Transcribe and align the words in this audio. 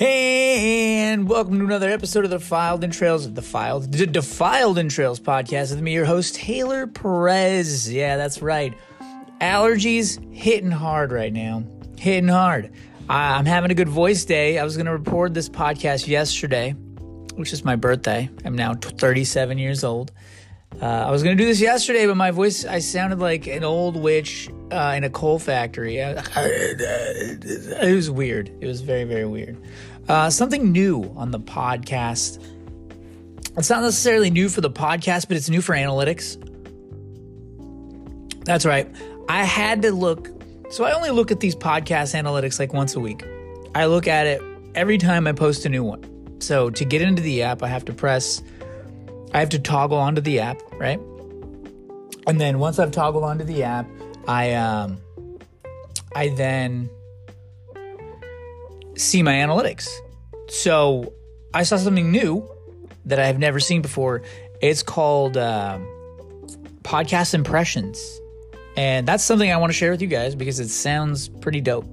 And 0.00 1.28
welcome 1.28 1.58
to 1.58 1.64
another 1.64 1.90
episode 1.90 2.24
of 2.24 2.30
the 2.30 2.38
Filed 2.38 2.84
Entrails 2.84 3.26
of 3.26 3.34
the 3.34 3.42
Filed, 3.42 3.90
the 3.90 4.06
Defiled 4.06 4.78
Entrails 4.78 5.18
podcast 5.18 5.70
with 5.70 5.80
me, 5.80 5.92
your 5.92 6.04
host, 6.04 6.36
Taylor 6.36 6.86
Perez. 6.86 7.92
Yeah, 7.92 8.16
that's 8.16 8.40
right. 8.40 8.78
Allergies 9.40 10.32
hitting 10.32 10.70
hard 10.70 11.10
right 11.10 11.32
now. 11.32 11.64
Hitting 11.98 12.28
hard. 12.28 12.70
I'm 13.08 13.44
having 13.44 13.72
a 13.72 13.74
good 13.74 13.88
voice 13.88 14.24
day. 14.24 14.60
I 14.60 14.62
was 14.62 14.76
going 14.76 14.86
to 14.86 14.96
record 14.96 15.34
this 15.34 15.48
podcast 15.48 16.06
yesterday, 16.06 16.76
which 17.34 17.52
is 17.52 17.64
my 17.64 17.74
birthday. 17.74 18.30
I'm 18.44 18.54
now 18.54 18.74
37 18.74 19.58
years 19.58 19.82
old. 19.82 20.12
Uh, 20.80 20.84
I 20.84 21.10
was 21.10 21.22
to 21.22 21.34
do 21.34 21.44
this 21.44 21.60
yesterday, 21.60 22.06
but 22.06 22.16
my 22.16 22.30
voice, 22.30 22.64
I 22.64 22.78
sounded 22.78 23.18
like 23.18 23.46
an 23.46 23.64
old 23.64 23.96
witch 23.96 24.48
uh, 24.70 24.94
in 24.96 25.02
a 25.04 25.10
coal 25.10 25.38
factory. 25.38 25.98
It 27.80 27.94
was 27.94 28.10
weird. 28.10 28.50
It 28.60 28.66
was 28.66 28.80
very, 28.80 29.04
very 29.04 29.24
weird. 29.24 29.56
Uh, 30.08 30.30
something 30.30 30.70
new 30.72 31.12
on 31.16 31.30
the 31.30 31.40
podcast. 31.40 32.42
It's 33.56 33.70
not 33.70 33.82
necessarily 33.82 34.30
new 34.30 34.48
for 34.48 34.60
the 34.60 34.70
podcast, 34.70 35.26
but 35.26 35.36
it's 35.36 35.48
new 35.48 35.60
for 35.60 35.74
analytics. 35.74 36.36
That's 38.44 38.64
right. 38.64 38.88
I 39.28 39.44
had 39.44 39.82
to 39.82 39.92
look. 39.92 40.30
So 40.70 40.84
I 40.84 40.92
only 40.92 41.10
look 41.10 41.30
at 41.30 41.40
these 41.40 41.56
podcast 41.56 42.14
analytics 42.14 42.58
like 42.58 42.72
once 42.72 42.94
a 42.94 43.00
week. 43.00 43.24
I 43.74 43.86
look 43.86 44.06
at 44.06 44.26
it 44.26 44.42
every 44.74 44.96
time 44.96 45.26
I 45.26 45.32
post 45.32 45.66
a 45.66 45.68
new 45.68 45.82
one. 45.82 46.40
So 46.40 46.70
to 46.70 46.84
get 46.84 47.02
into 47.02 47.20
the 47.20 47.42
app, 47.42 47.62
I 47.62 47.68
have 47.68 47.84
to 47.86 47.92
press 47.92 48.42
I 49.32 49.40
have 49.40 49.50
to 49.50 49.58
toggle 49.58 49.98
onto 49.98 50.20
the 50.20 50.40
app, 50.40 50.60
right? 50.72 51.00
And 52.26 52.40
then 52.40 52.58
once 52.58 52.78
I've 52.78 52.90
toggled 52.90 53.24
onto 53.24 53.44
the 53.44 53.62
app, 53.62 53.88
I 54.26 54.54
um 54.54 54.98
I 56.14 56.28
then 56.28 56.90
see 58.96 59.22
my 59.22 59.34
analytics. 59.34 59.88
So 60.48 61.12
I 61.54 61.62
saw 61.62 61.76
something 61.76 62.10
new 62.10 62.48
that 63.06 63.18
I 63.18 63.26
have 63.26 63.38
never 63.38 63.60
seen 63.60 63.82
before. 63.82 64.22
It's 64.60 64.82
called 64.82 65.36
uh, 65.36 65.78
podcast 66.82 67.34
impressions. 67.34 68.20
And 68.76 69.06
that's 69.08 69.24
something 69.24 69.50
I 69.50 69.56
want 69.56 69.70
to 69.70 69.76
share 69.76 69.90
with 69.90 70.02
you 70.02 70.08
guys 70.08 70.34
because 70.34 70.60
it 70.60 70.68
sounds 70.68 71.28
pretty 71.28 71.60
dope. 71.60 71.86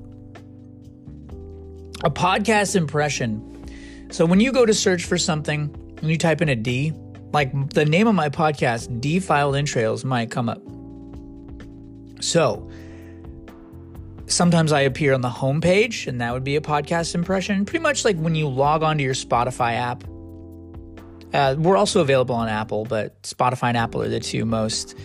A 2.03 2.11
podcast 2.11 2.75
impression. 2.75 3.52
So 4.11 4.25
when 4.25 4.39
you 4.39 4.52
go 4.52 4.66
to 4.66 4.73
search 4.73 5.05
for 5.05 5.17
something 5.17 5.73
and 6.02 6.09
you 6.09 6.17
type 6.17 6.42
in 6.42 6.49
a 6.49 6.55
D, 6.55 6.94
like 7.36 7.72
the 7.72 7.83
name 7.83 8.08
of 8.08 8.16
my 8.16 8.30
podcast, 8.30 9.02
Defiled 9.02 9.58
Entrails, 9.58 10.05
might 10.05 10.31
come 10.31 10.47
up. 10.47 10.61
So 12.22 12.72
sometimes 14.25 14.72
I 14.72 14.81
appear 14.81 15.14
on 15.14 15.19
the 15.19 15.30
homepage, 15.30 16.08
and 16.08 16.22
that 16.22 16.31
would 16.31 16.45
be 16.45 16.55
a 16.55 16.61
podcast 16.61 17.14
impression. 17.14 17.66
Pretty 17.66 17.83
much 17.83 18.05
like 18.05 18.16
when 18.16 18.36
you 18.36 18.47
log 18.47 18.83
onto 18.83 19.03
your 19.03 19.14
Spotify 19.14 19.73
app. 19.73 20.05
Uh, 21.33 21.55
we're 21.59 21.75
also 21.75 22.00
available 22.00 22.36
on 22.36 22.47
Apple, 22.47 22.86
but 22.86 23.22
Spotify 23.23 23.67
and 23.67 23.75
Apple 23.75 24.02
are 24.02 24.08
the 24.08 24.22
two 24.22 24.45
most 24.45 24.97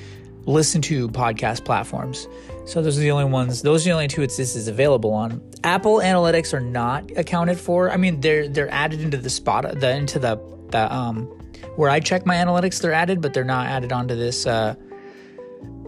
listened 0.47 0.85
to 0.85 1.09
podcast 1.09 1.65
platforms. 1.65 2.29
So 2.65 2.81
those 2.81 2.97
are 2.97 3.01
the 3.01 3.11
only 3.11 3.25
ones. 3.25 3.63
Those 3.63 3.85
are 3.85 3.91
the 3.91 3.95
only 3.95 4.07
two 4.07 4.23
it's 4.23 4.37
this 4.37 4.55
is 4.55 4.69
available 4.69 5.13
on. 5.13 5.43
Apple 5.65 5.97
analytics 5.97 6.55
are 6.55 6.61
not 6.61 7.11
accounted 7.17 7.59
for. 7.59 7.91
I 7.91 7.97
mean, 7.97 8.21
they're 8.21 8.49
they're 8.49 8.73
added 8.73 9.01
into 9.01 9.17
the 9.17 9.31
spot 9.31 9.81
the 9.81 9.91
into 9.91 10.21
the 10.21 10.41
the 10.71 10.95
um 10.95 11.40
where 11.77 11.91
I 11.91 12.01
check 12.01 12.27
my 12.27 12.37
analytics, 12.37 12.81
they're 12.81 12.93
added, 12.93 13.21
but 13.21 13.35
they're 13.35 13.45
not 13.45 13.67
added 13.67 13.93
onto 13.93 14.15
this 14.15 14.47
uh, 14.47 14.75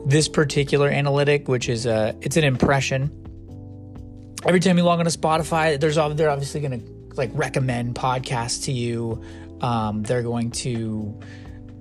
this 0.04 0.28
particular 0.28 0.88
analytic, 0.88 1.48
which 1.48 1.68
is 1.68 1.86
a 1.86 1.94
uh, 1.94 2.12
it's 2.20 2.36
an 2.36 2.44
impression. 2.44 3.18
Every 4.44 4.60
time 4.60 4.76
you 4.76 4.84
log 4.84 4.98
on 4.98 5.04
to 5.04 5.16
Spotify, 5.16 5.78
there's 5.78 5.96
they're 6.16 6.30
obviously 6.30 6.60
going 6.60 6.80
to 6.80 7.16
like 7.16 7.30
recommend 7.34 7.94
podcasts 7.94 8.64
to 8.64 8.72
you. 8.72 9.22
Um, 9.60 10.02
they're 10.02 10.22
going 10.22 10.50
to 10.50 11.18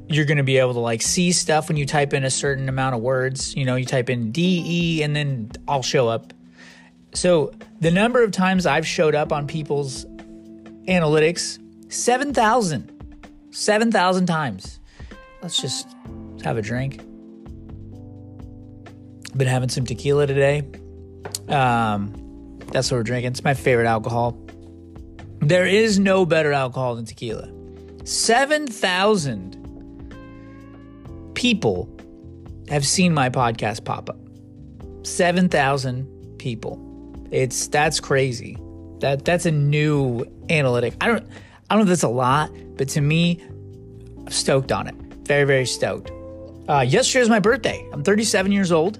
you're 0.07 0.25
going 0.25 0.37
to 0.37 0.43
be 0.43 0.57
able 0.57 0.73
to 0.73 0.79
like 0.79 1.01
see 1.01 1.31
stuff 1.31 1.69
when 1.69 1.77
you 1.77 1.85
type 1.85 2.13
in 2.13 2.23
a 2.23 2.29
certain 2.29 2.69
amount 2.69 2.95
of 2.95 3.01
words. 3.01 3.55
You 3.55 3.65
know, 3.65 3.75
you 3.75 3.85
type 3.85 4.09
in 4.09 4.31
DE 4.31 5.01
and 5.03 5.15
then 5.15 5.51
I'll 5.67 5.83
show 5.83 6.07
up. 6.07 6.33
So 7.13 7.51
the 7.79 7.91
number 7.91 8.23
of 8.23 8.31
times 8.31 8.65
I've 8.65 8.87
showed 8.87 9.15
up 9.15 9.31
on 9.31 9.47
people's 9.47 10.05
analytics, 10.87 11.59
7,000. 11.91 13.00
7,000 13.51 14.25
times. 14.25 14.79
Let's 15.41 15.61
just 15.61 15.87
have 16.43 16.57
a 16.57 16.61
drink. 16.61 16.97
Been 19.35 19.47
having 19.47 19.69
some 19.69 19.85
tequila 19.85 20.27
today. 20.27 20.63
Um, 21.47 22.59
that's 22.71 22.91
what 22.91 22.97
we're 22.97 23.03
drinking. 23.03 23.31
It's 23.31 23.43
my 23.43 23.53
favorite 23.53 23.87
alcohol. 23.87 24.37
There 25.39 25.65
is 25.65 25.99
no 25.99 26.25
better 26.25 26.53
alcohol 26.53 26.95
than 26.95 27.05
tequila. 27.05 27.49
7,000 28.05 29.57
people 31.33 31.89
have 32.69 32.85
seen 32.85 33.13
my 33.13 33.29
podcast 33.29 33.83
pop 33.85 34.09
up. 34.09 34.17
7,000 35.03 36.37
people. 36.37 36.79
It's 37.31 37.67
that's 37.67 37.99
crazy. 37.99 38.57
That 38.99 39.25
that's 39.25 39.45
a 39.45 39.51
new 39.51 40.25
analytic. 40.49 40.93
I 41.01 41.07
don't 41.07 41.27
I 41.71 41.75
don't 41.75 41.85
know 41.85 41.91
if 41.93 42.01
that's 42.01 42.03
a 42.03 42.09
lot, 42.09 42.51
but 42.75 42.89
to 42.89 43.01
me, 43.01 43.41
I'm 44.17 44.29
stoked 44.29 44.73
on 44.73 44.87
it. 44.87 44.95
Very, 45.23 45.45
very 45.45 45.65
stoked. 45.65 46.11
Uh, 46.67 46.81
yesterday 46.81 47.21
was 47.21 47.29
my 47.29 47.39
birthday. 47.39 47.87
I'm 47.93 48.03
37 48.03 48.51
years 48.51 48.73
old. 48.73 48.99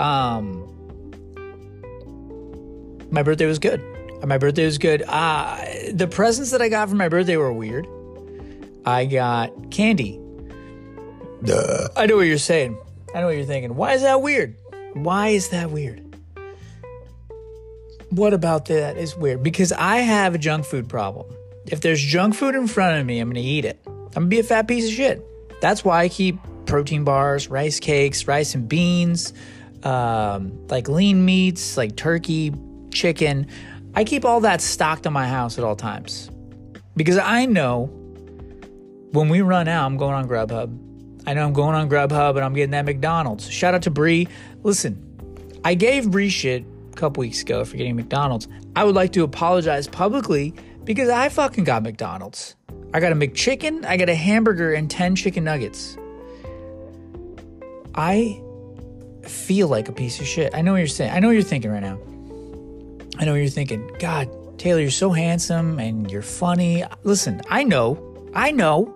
Um, 0.00 0.66
my 3.12 3.22
birthday 3.22 3.46
was 3.46 3.60
good. 3.60 3.80
My 4.24 4.38
birthday 4.38 4.64
was 4.64 4.76
good. 4.78 5.04
Uh, 5.06 5.64
the 5.92 6.08
presents 6.08 6.50
that 6.50 6.60
I 6.60 6.68
got 6.68 6.88
for 6.88 6.96
my 6.96 7.08
birthday 7.08 7.36
were 7.36 7.52
weird. 7.52 7.86
I 8.84 9.06
got 9.06 9.70
candy. 9.70 10.20
Duh. 11.44 11.90
I 11.96 12.06
know 12.06 12.16
what 12.16 12.22
you're 12.22 12.38
saying. 12.38 12.76
I 13.14 13.20
know 13.20 13.26
what 13.26 13.36
you're 13.36 13.44
thinking. 13.44 13.76
Why 13.76 13.92
is 13.92 14.02
that 14.02 14.20
weird? 14.20 14.56
Why 14.94 15.28
is 15.28 15.50
that 15.50 15.70
weird? 15.70 16.02
What 18.08 18.34
about 18.34 18.64
that 18.64 18.96
is 18.96 19.16
weird? 19.16 19.44
Because 19.44 19.70
I 19.70 19.98
have 19.98 20.34
a 20.34 20.38
junk 20.38 20.64
food 20.64 20.88
problem. 20.88 21.36
If 21.66 21.80
there's 21.80 22.00
junk 22.00 22.34
food 22.34 22.54
in 22.54 22.66
front 22.66 23.00
of 23.00 23.06
me, 23.06 23.20
I'm 23.20 23.32
to 23.32 23.40
eat 23.40 23.64
it. 23.64 23.80
I'm 24.16 24.24
to 24.24 24.28
be 24.28 24.40
a 24.40 24.42
fat 24.42 24.66
piece 24.66 24.88
of 24.88 24.92
shit. 24.92 25.24
That's 25.60 25.84
why 25.84 26.02
I 26.02 26.08
keep 26.08 26.38
protein 26.66 27.04
bars, 27.04 27.48
rice 27.48 27.80
cakes, 27.80 28.26
rice 28.26 28.54
and 28.54 28.68
beans, 28.68 29.32
um, 29.82 30.66
like 30.68 30.88
lean 30.88 31.24
meats, 31.24 31.76
like 31.76 31.96
turkey, 31.96 32.54
chicken. 32.92 33.46
I 33.94 34.04
keep 34.04 34.24
all 34.24 34.40
that 34.40 34.60
stocked 34.60 35.06
in 35.06 35.12
my 35.12 35.28
house 35.28 35.58
at 35.58 35.64
all 35.64 35.76
times 35.76 36.30
because 36.96 37.18
I 37.18 37.46
know 37.46 37.86
when 39.12 39.28
we 39.28 39.40
run 39.40 39.68
out, 39.68 39.86
I'm 39.86 39.96
going 39.96 40.14
on 40.14 40.28
Grubhub. 40.28 40.78
I 41.26 41.34
know 41.34 41.44
I'm 41.44 41.52
going 41.52 41.74
on 41.74 41.90
Grubhub 41.90 42.36
and 42.36 42.40
I'm 42.44 42.54
getting 42.54 42.70
that 42.70 42.84
McDonald's. 42.84 43.50
Shout 43.50 43.74
out 43.74 43.82
to 43.82 43.90
Bree. 43.90 44.28
Listen, 44.62 45.06
I 45.64 45.74
gave 45.74 46.10
Bree 46.10 46.30
shit 46.30 46.64
a 46.92 46.96
couple 46.96 47.20
weeks 47.20 47.42
ago 47.42 47.64
for 47.64 47.76
getting 47.76 47.96
McDonald's. 47.96 48.48
I 48.76 48.84
would 48.84 48.94
like 48.94 49.12
to 49.12 49.24
apologize 49.24 49.88
publicly 49.88 50.54
because 50.94 51.08
I 51.08 51.28
fucking 51.28 51.62
got 51.62 51.84
McDonald's. 51.84 52.56
I 52.92 52.98
got 52.98 53.12
a 53.12 53.14
McChicken, 53.14 53.84
I 53.84 53.96
got 53.96 54.08
a 54.08 54.14
hamburger, 54.16 54.74
and 54.74 54.90
10 54.90 55.14
chicken 55.14 55.44
nuggets. 55.44 55.96
I 57.94 58.42
feel 59.22 59.68
like 59.68 59.88
a 59.88 59.92
piece 59.92 60.18
of 60.18 60.26
shit. 60.26 60.52
I 60.52 60.62
know 60.62 60.72
what 60.72 60.78
you're 60.78 60.88
saying. 60.88 61.12
I 61.12 61.20
know 61.20 61.28
what 61.28 61.34
you're 61.34 61.44
thinking 61.44 61.70
right 61.70 61.80
now. 61.80 61.96
I 63.20 63.24
know 63.24 63.30
what 63.30 63.38
you're 63.38 63.48
thinking. 63.50 63.88
God, 64.00 64.58
Taylor, 64.58 64.80
you're 64.80 64.90
so 64.90 65.12
handsome 65.12 65.78
and 65.78 66.10
you're 66.10 66.22
funny. 66.22 66.82
Listen, 67.04 67.40
I 67.48 67.62
know. 67.62 68.28
I 68.34 68.50
know. 68.50 68.86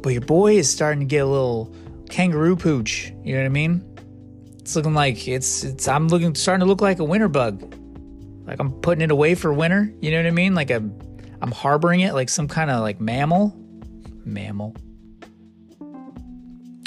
But 0.00 0.10
your 0.10 0.22
boy 0.22 0.58
is 0.58 0.70
starting 0.70 1.00
to 1.00 1.06
get 1.06 1.24
a 1.24 1.26
little 1.26 1.74
kangaroo 2.08 2.54
pooch. 2.54 3.12
You 3.24 3.34
know 3.34 3.40
what 3.40 3.46
I 3.46 3.48
mean? 3.48 3.98
It's 4.60 4.76
looking 4.76 4.94
like 4.94 5.26
it's 5.26 5.64
it's 5.64 5.88
I'm 5.88 6.06
looking 6.06 6.36
starting 6.36 6.60
to 6.60 6.66
look 6.66 6.80
like 6.80 7.00
a 7.00 7.04
winter 7.04 7.28
bug. 7.28 7.74
Like 8.52 8.60
I'm 8.60 8.70
putting 8.70 9.00
it 9.00 9.10
away 9.10 9.34
for 9.34 9.50
winter. 9.50 9.90
You 10.02 10.10
know 10.10 10.18
what 10.18 10.26
I 10.26 10.30
mean? 10.30 10.54
Like 10.54 10.70
I'm, 10.70 10.94
I'm 11.40 11.52
harboring 11.52 12.00
it 12.00 12.12
like 12.12 12.28
some 12.28 12.48
kind 12.48 12.70
of 12.70 12.82
like 12.82 13.00
mammal. 13.00 13.56
Mammal. 14.26 14.76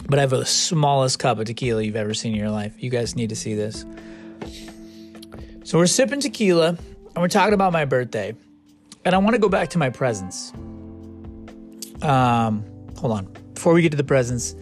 But 0.08 0.20
I 0.20 0.22
have 0.22 0.30
the 0.30 0.46
smallest 0.46 1.18
cup 1.18 1.40
of 1.40 1.46
tequila 1.46 1.82
you've 1.82 1.96
ever 1.96 2.14
seen 2.14 2.34
in 2.34 2.40
your 2.40 2.52
life. 2.52 2.76
You 2.84 2.92
guys 2.92 3.16
need 3.16 3.30
to 3.30 3.36
see 3.36 3.56
this. 3.56 3.84
So 5.64 5.80
we're 5.80 5.88
sipping 5.88 6.20
tequila 6.20 6.68
and 6.68 7.18
we're 7.18 7.30
talking 7.30 7.56
about 7.56 7.74
my 7.74 7.86
birthday. 7.86 8.36
And 9.04 9.16
I 9.16 9.18
want 9.18 9.34
to 9.34 9.40
go 9.40 9.50
back 9.50 9.70
to 9.70 9.80
my 9.80 9.90
presents. 9.90 10.54
Um, 12.04 12.64
hold 12.96 13.12
on. 13.12 13.26
Before 13.56 13.74
we 13.74 13.82
get 13.82 13.90
to 13.90 13.98
the 13.98 14.04
presents, 14.04 14.54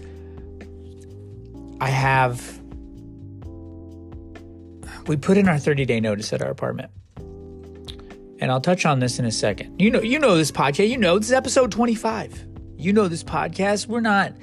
I 1.82 1.90
have 1.90 2.62
we 5.08 5.18
put 5.18 5.38
in 5.38 5.50
our 5.50 5.60
30 5.60 5.86
day 5.86 6.00
notice 6.00 6.32
at 6.32 6.42
our 6.42 6.50
apartment. 6.50 6.93
And 8.44 8.52
I'll 8.52 8.60
touch 8.60 8.86
on 8.86 9.00
this 9.00 9.20
in 9.20 9.26
a 9.26 9.32
second. 9.32 9.80
You 9.80 9.90
know, 9.90 10.02
you 10.02 10.20
know 10.20 10.36
this 10.36 10.52
podcast. 10.52 10.90
You 10.90 10.98
know 10.98 11.18
this 11.18 11.30
is 11.30 11.34
episode 11.34 11.72
25. 11.72 12.46
You 12.76 12.92
know 12.92 13.08
this 13.08 13.24
podcast. 13.24 13.88
We're 13.88 14.02
not. 14.02 14.34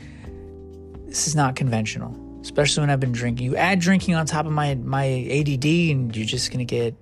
This 1.05 1.27
is 1.27 1.37
not 1.37 1.55
conventional, 1.55 2.17
especially 2.41 2.81
when 2.81 2.89
I've 2.89 2.99
been 2.99 3.13
drinking. 3.13 3.45
You 3.45 3.57
add 3.57 3.79
drinking 3.79 4.15
on 4.15 4.25
top 4.25 4.47
of 4.47 4.53
my 4.53 4.75
my 4.77 5.05
ADD, 5.05 5.67
and 5.67 6.17
you're 6.17 6.25
just 6.25 6.51
gonna 6.51 6.65
get 6.65 6.95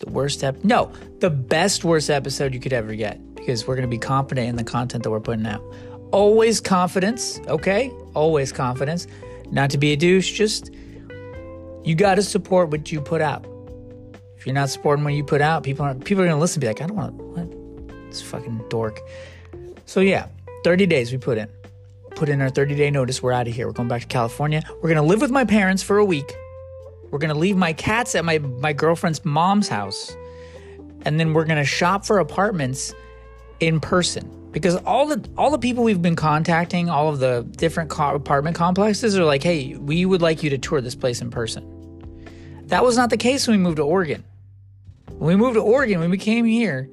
The 0.00 0.10
worst 0.10 0.42
ep 0.42 0.64
no, 0.64 0.90
the 1.20 1.30
best 1.30 1.84
worst 1.84 2.10
episode 2.10 2.52
you 2.52 2.58
could 2.58 2.72
ever 2.72 2.96
get 2.96 3.36
because 3.36 3.68
we're 3.68 3.76
gonna 3.76 3.86
be 3.86 3.96
confident 3.96 4.48
in 4.48 4.56
the 4.56 4.64
content 4.64 5.04
that 5.04 5.12
we're 5.12 5.20
putting 5.20 5.46
out. 5.46 5.62
Always 6.10 6.60
confidence, 6.60 7.38
okay? 7.46 7.92
Always 8.12 8.50
confidence. 8.50 9.06
Not 9.52 9.70
to 9.70 9.78
be 9.78 9.92
a 9.92 9.96
douche, 9.96 10.32
just 10.32 10.72
you 11.84 11.94
gotta 11.94 12.22
support 12.22 12.70
what 12.70 12.90
you 12.90 13.00
put 13.00 13.20
out. 13.20 13.46
If 14.44 14.48
you're 14.48 14.54
not 14.54 14.68
supporting 14.68 15.06
what 15.06 15.14
you 15.14 15.24
put 15.24 15.40
out, 15.40 15.62
people 15.62 15.86
are 15.86 15.94
people 15.94 16.22
are 16.22 16.26
gonna 16.26 16.38
listen 16.38 16.60
be 16.60 16.66
like, 16.66 16.82
I 16.82 16.86
don't 16.86 16.98
want 16.98 17.14
what 17.14 18.10
this 18.10 18.20
fucking 18.20 18.62
dork. 18.68 19.00
So 19.86 20.00
yeah, 20.00 20.26
30 20.64 20.84
days 20.84 21.10
we 21.10 21.16
put 21.16 21.38
in. 21.38 21.48
Put 22.10 22.28
in 22.28 22.42
our 22.42 22.50
30 22.50 22.74
day 22.74 22.90
notice. 22.90 23.22
We're 23.22 23.32
out 23.32 23.48
of 23.48 23.54
here. 23.54 23.66
We're 23.66 23.72
going 23.72 23.88
back 23.88 24.02
to 24.02 24.06
California. 24.06 24.62
We're 24.82 24.90
gonna 24.90 25.02
live 25.02 25.22
with 25.22 25.30
my 25.30 25.46
parents 25.46 25.82
for 25.82 25.96
a 25.96 26.04
week. 26.04 26.30
We're 27.10 27.20
gonna 27.20 27.32
leave 27.32 27.56
my 27.56 27.72
cats 27.72 28.14
at 28.14 28.26
my 28.26 28.36
my 28.36 28.74
girlfriend's 28.74 29.24
mom's 29.24 29.66
house, 29.66 30.14
and 31.06 31.18
then 31.18 31.32
we're 31.32 31.46
gonna 31.46 31.64
shop 31.64 32.04
for 32.04 32.18
apartments 32.18 32.92
in 33.60 33.80
person 33.80 34.30
because 34.52 34.76
all 34.84 35.06
the 35.06 35.26
all 35.38 35.52
the 35.52 35.58
people 35.58 35.84
we've 35.84 36.02
been 36.02 36.16
contacting, 36.16 36.90
all 36.90 37.08
of 37.08 37.18
the 37.18 37.48
different 37.56 37.88
co- 37.88 38.14
apartment 38.14 38.56
complexes 38.56 39.16
are 39.16 39.24
like, 39.24 39.42
"Hey, 39.42 39.74
we 39.76 40.04
would 40.04 40.20
like 40.20 40.42
you 40.42 40.50
to 40.50 40.58
tour 40.58 40.82
this 40.82 40.94
place 40.94 41.22
in 41.22 41.30
person." 41.30 41.64
That 42.66 42.84
was 42.84 42.98
not 42.98 43.08
the 43.08 43.16
case 43.16 43.48
when 43.48 43.56
we 43.56 43.62
moved 43.62 43.78
to 43.78 43.84
Oregon. 43.84 44.22
When 45.18 45.28
we 45.28 45.36
moved 45.36 45.54
to 45.54 45.60
Oregon, 45.60 46.00
when 46.00 46.10
we 46.10 46.18
came 46.18 46.44
here, 46.44 46.90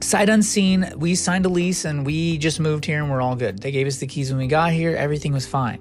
sight 0.00 0.28
unseen, 0.28 0.92
we 0.96 1.14
signed 1.14 1.46
a 1.46 1.48
lease 1.48 1.84
and 1.84 2.04
we 2.04 2.38
just 2.38 2.58
moved 2.58 2.84
here 2.84 3.00
and 3.00 3.10
we're 3.10 3.20
all 3.20 3.36
good. 3.36 3.60
They 3.60 3.70
gave 3.70 3.86
us 3.86 3.98
the 3.98 4.06
keys 4.06 4.30
when 4.30 4.38
we 4.38 4.46
got 4.46 4.72
here, 4.72 4.96
everything 4.96 5.32
was 5.32 5.46
fine. 5.46 5.78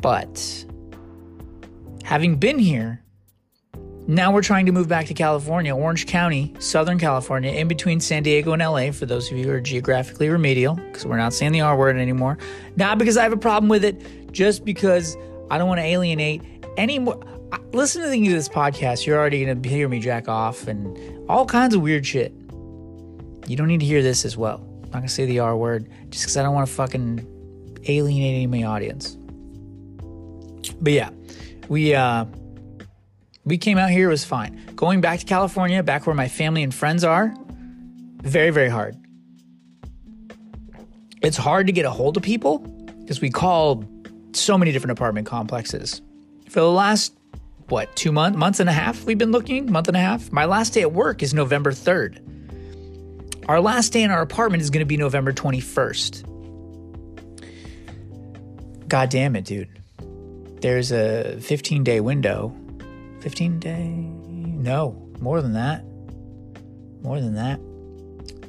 But 0.00 0.64
having 2.04 2.36
been 2.36 2.58
here, 2.58 3.02
now 4.06 4.32
we're 4.32 4.42
trying 4.42 4.66
to 4.66 4.72
move 4.72 4.88
back 4.88 5.06
to 5.06 5.14
California, 5.14 5.76
Orange 5.76 6.06
County, 6.06 6.54
Southern 6.58 6.98
California, 6.98 7.52
in 7.52 7.68
between 7.68 8.00
San 8.00 8.22
Diego 8.22 8.52
and 8.52 8.62
LA, 8.62 8.92
for 8.92 9.06
those 9.06 9.30
of 9.30 9.36
you 9.36 9.44
who 9.44 9.50
are 9.52 9.60
geographically 9.60 10.28
remedial, 10.30 10.74
because 10.74 11.04
we're 11.04 11.18
not 11.18 11.34
saying 11.34 11.52
the 11.52 11.60
R 11.60 11.76
word 11.76 11.96
anymore. 11.96 12.38
Not 12.76 12.98
because 12.98 13.16
I 13.16 13.22
have 13.22 13.32
a 13.32 13.36
problem 13.36 13.68
with 13.68 13.84
it, 13.84 14.32
just 14.32 14.64
because 14.64 15.16
I 15.50 15.58
don't 15.58 15.68
want 15.68 15.78
to 15.78 15.84
alienate 15.84 16.42
any 16.76 16.98
more. 16.98 17.20
Listen 17.72 18.02
to 18.02 18.30
this 18.30 18.48
podcast, 18.48 19.06
you're 19.06 19.18
already 19.18 19.44
going 19.44 19.62
to 19.62 19.68
hear 19.68 19.88
me 19.88 20.00
jack 20.00 20.28
off 20.28 20.66
and 20.66 20.98
all 21.28 21.46
kinds 21.46 21.74
of 21.74 21.82
weird 21.82 22.04
shit. 22.04 22.32
You 23.46 23.56
don't 23.56 23.68
need 23.68 23.80
to 23.80 23.86
hear 23.86 24.02
this 24.02 24.24
as 24.24 24.36
well. 24.36 24.56
I'm 24.58 24.82
not 24.82 24.92
going 24.92 25.02
to 25.04 25.08
say 25.08 25.26
the 25.26 25.38
R 25.38 25.56
word 25.56 25.88
just 26.10 26.24
because 26.24 26.36
I 26.36 26.42
don't 26.42 26.54
want 26.54 26.68
to 26.68 26.72
fucking 26.72 27.78
alienate 27.86 28.34
any 28.34 28.44
of 28.44 28.50
my 28.50 28.64
audience. 28.64 29.16
But 30.80 30.92
yeah, 30.92 31.10
we, 31.68 31.94
uh, 31.94 32.24
we 33.44 33.56
came 33.56 33.78
out 33.78 33.90
here, 33.90 34.08
it 34.08 34.12
was 34.12 34.24
fine. 34.24 34.60
Going 34.74 35.00
back 35.00 35.20
to 35.20 35.26
California, 35.26 35.82
back 35.82 36.06
where 36.06 36.14
my 36.14 36.28
family 36.28 36.62
and 36.62 36.74
friends 36.74 37.04
are, 37.04 37.34
very, 38.22 38.50
very 38.50 38.68
hard. 38.68 38.96
It's 41.22 41.36
hard 41.36 41.66
to 41.66 41.72
get 41.72 41.84
a 41.84 41.90
hold 41.90 42.16
of 42.16 42.22
people 42.22 42.58
because 43.00 43.20
we 43.20 43.30
call 43.30 43.84
so 44.32 44.56
many 44.56 44.72
different 44.72 44.92
apartment 44.92 45.26
complexes. 45.26 46.02
For 46.48 46.60
the 46.60 46.70
last, 46.70 47.16
what, 47.70 47.94
two 47.96 48.12
months, 48.12 48.36
months 48.38 48.60
and 48.60 48.68
a 48.68 48.72
half, 48.72 49.04
we've 49.04 49.18
been 49.18 49.32
looking, 49.32 49.70
month 49.70 49.88
and 49.88 49.96
a 49.96 50.00
half. 50.00 50.30
My 50.32 50.44
last 50.44 50.74
day 50.74 50.82
at 50.82 50.92
work 50.92 51.22
is 51.22 51.32
November 51.32 51.72
3rd. 51.72 52.18
Our 53.48 53.60
last 53.60 53.92
day 53.92 54.02
in 54.02 54.10
our 54.10 54.22
apartment 54.22 54.62
is 54.62 54.70
going 54.70 54.80
to 54.80 54.86
be 54.86 54.96
November 54.96 55.32
21st. 55.32 56.26
God 58.88 59.08
damn 59.08 59.36
it, 59.36 59.44
dude. 59.44 59.68
There's 60.60 60.92
a 60.92 61.38
15 61.40 61.84
day 61.84 62.00
window 62.00 62.54
15 63.20 63.60
day? 63.60 63.88
No, 63.88 65.08
more 65.20 65.42
than 65.42 65.52
that. 65.52 65.84
More 67.02 67.20
than 67.20 67.34
that. 67.34 67.60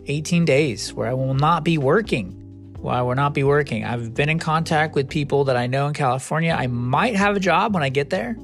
18 0.08 0.46
days 0.46 0.94
where 0.94 1.08
I 1.08 1.14
will 1.14 1.34
not 1.34 1.64
be 1.64 1.78
working. 1.78 2.38
Why 2.80 3.00
I 3.00 3.02
will 3.02 3.16
not 3.16 3.34
be 3.34 3.44
working. 3.44 3.86
I've 3.86 4.14
been 4.14 4.30
in 4.30 4.40
contact 4.40 4.96
with 4.96 5.10
people 5.10 5.44
that 5.46 5.56
I 5.56 5.68
know 5.68 5.88
in 5.88 5.94
California. 5.94 6.56
I 6.58 6.68
might 6.68 7.16
have 7.16 7.36
a 7.36 7.40
job 7.40 7.74
when 7.74 7.84
I 7.84 7.90
get 7.90 8.10
there. 8.10 8.36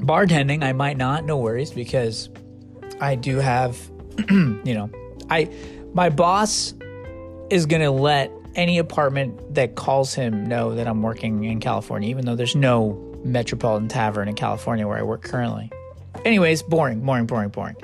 Bartending, 0.00 0.62
I 0.62 0.72
might 0.72 0.96
not, 0.96 1.24
no 1.24 1.36
worries, 1.36 1.70
because 1.70 2.30
I 3.00 3.14
do 3.14 3.36
have, 3.36 3.78
you 4.30 4.74
know, 4.74 4.90
I 5.28 5.50
my 5.94 6.08
boss 6.08 6.74
is 7.50 7.66
gonna 7.66 7.90
let 7.90 8.30
any 8.54 8.78
apartment 8.78 9.54
that 9.54 9.74
calls 9.76 10.14
him 10.14 10.46
know 10.46 10.74
that 10.74 10.86
I'm 10.86 11.02
working 11.02 11.44
in 11.44 11.60
California, 11.60 12.08
even 12.08 12.24
though 12.24 12.36
there's 12.36 12.56
no 12.56 12.92
Metropolitan 13.24 13.88
Tavern 13.88 14.28
in 14.28 14.34
California 14.34 14.86
where 14.86 14.98
I 14.98 15.02
work 15.02 15.22
currently. 15.22 15.70
Anyways, 16.24 16.62
boring, 16.62 17.00
boring, 17.00 17.26
boring, 17.26 17.50
boring. 17.50 17.76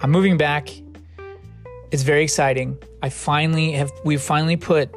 I'm 0.00 0.10
moving 0.10 0.36
back. 0.36 0.70
It's 1.90 2.02
very 2.02 2.22
exciting. 2.22 2.78
I 3.02 3.08
finally 3.08 3.72
have 3.72 3.92
we've 4.04 4.22
finally 4.22 4.56
put 4.56 4.94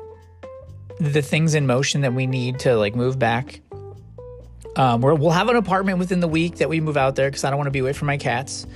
the 1.00 1.22
things 1.22 1.56
in 1.56 1.68
motion 1.68 2.02
that 2.02 2.14
we 2.14 2.26
need 2.26 2.60
to 2.60 2.76
like 2.78 2.96
move 2.96 3.20
back. 3.20 3.62
Um, 4.76 5.02
we 5.02 5.14
will 5.14 5.32
have 5.32 5.48
an 5.48 5.56
apartment 5.56 6.00
within 6.00 6.20
the 6.20 6.28
week 6.28 6.58
that 6.58 6.70
we 6.70 6.82
move 6.82 6.98
out 6.98 7.16
there 7.16 7.30
because 7.30 7.44
I 7.44 7.50
don't 7.50 7.58
want 7.58 7.68
to 7.68 7.72
be 7.72 7.80
away 7.80 7.94
from 7.94 8.08
my 8.08 8.18
cats. 8.18 8.68